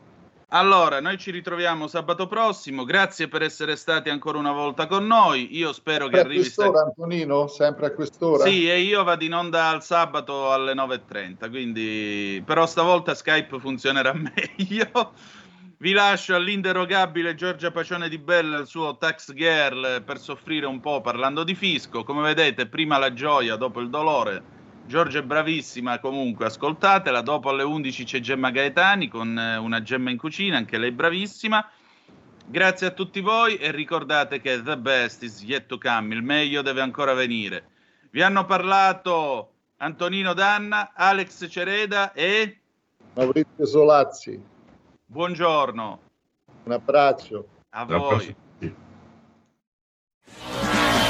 Allora, 0.52 1.00
noi 1.00 1.16
ci 1.16 1.30
ritroviamo 1.30 1.86
sabato 1.86 2.26
prossimo. 2.26 2.84
Grazie 2.84 3.28
per 3.28 3.42
essere 3.42 3.76
stati 3.76 4.08
ancora 4.08 4.36
una 4.36 4.50
volta 4.50 4.88
con 4.88 5.06
noi. 5.06 5.56
Io 5.56 5.72
spero 5.72 6.06
sempre 6.06 6.18
che 6.18 6.24
arrivi. 6.24 6.40
A 6.40 6.42
quest'ora, 6.42 6.78
sta... 6.78 6.86
Antonino? 6.86 7.46
Sempre 7.46 7.86
a 7.86 7.90
quest'ora? 7.92 8.44
Sì, 8.44 8.68
e 8.68 8.80
io 8.80 9.04
vado 9.04 9.22
in 9.22 9.32
onda 9.32 9.68
al 9.68 9.84
sabato 9.84 10.50
alle 10.50 10.74
9.30. 10.74 11.48
Quindi, 11.48 12.42
però 12.44 12.66
stavolta 12.66 13.14
Skype 13.14 13.60
funzionerà 13.60 14.12
meglio. 14.14 15.12
Vi 15.76 15.92
lascio 15.92 16.34
all'inderogabile 16.34 17.36
Giorgia 17.36 17.70
Pacione 17.70 18.08
di 18.08 18.18
Bella, 18.18 18.58
il 18.58 18.66
suo 18.66 18.96
tax 18.96 19.32
girl, 19.32 20.02
per 20.02 20.18
soffrire 20.18 20.66
un 20.66 20.80
po' 20.80 21.00
parlando 21.00 21.44
di 21.44 21.54
fisco. 21.54 22.02
Come 22.02 22.22
vedete, 22.22 22.66
prima 22.66 22.98
la 22.98 23.12
gioia, 23.12 23.54
dopo 23.54 23.78
il 23.78 23.88
dolore 23.88 24.58
Giorgia 24.86 25.20
è 25.20 25.22
bravissima, 25.22 25.98
comunque 25.98 26.46
ascoltatela. 26.46 27.20
Dopo 27.20 27.48
alle 27.48 27.62
11 27.62 28.04
c'è 28.04 28.20
Gemma 28.20 28.50
Gaetani 28.50 29.08
con 29.08 29.38
eh, 29.38 29.56
una 29.56 29.82
Gemma 29.82 30.10
in 30.10 30.16
cucina, 30.16 30.56
anche 30.56 30.78
lei 30.78 30.90
bravissima. 30.90 31.68
Grazie 32.46 32.88
a 32.88 32.90
tutti 32.90 33.20
voi 33.20 33.56
e 33.56 33.70
ricordate 33.70 34.40
che 34.40 34.60
the 34.62 34.76
best 34.76 35.22
is 35.22 35.42
yet 35.42 35.66
to 35.66 35.78
come, 35.78 36.14
il 36.14 36.22
meglio 36.22 36.62
deve 36.62 36.80
ancora 36.80 37.14
venire. 37.14 37.64
Vi 38.10 38.22
hanno 38.22 38.44
parlato 38.44 39.52
Antonino 39.76 40.34
Danna, 40.34 40.92
Alex 40.94 41.46
Cereda 41.48 42.12
e 42.12 42.58
Maurizio 43.14 43.66
Solazzi. 43.66 44.42
Buongiorno. 45.06 46.00
Un 46.64 46.72
abbraccio. 46.72 47.46
A 47.70 47.84
voi. 47.84 48.34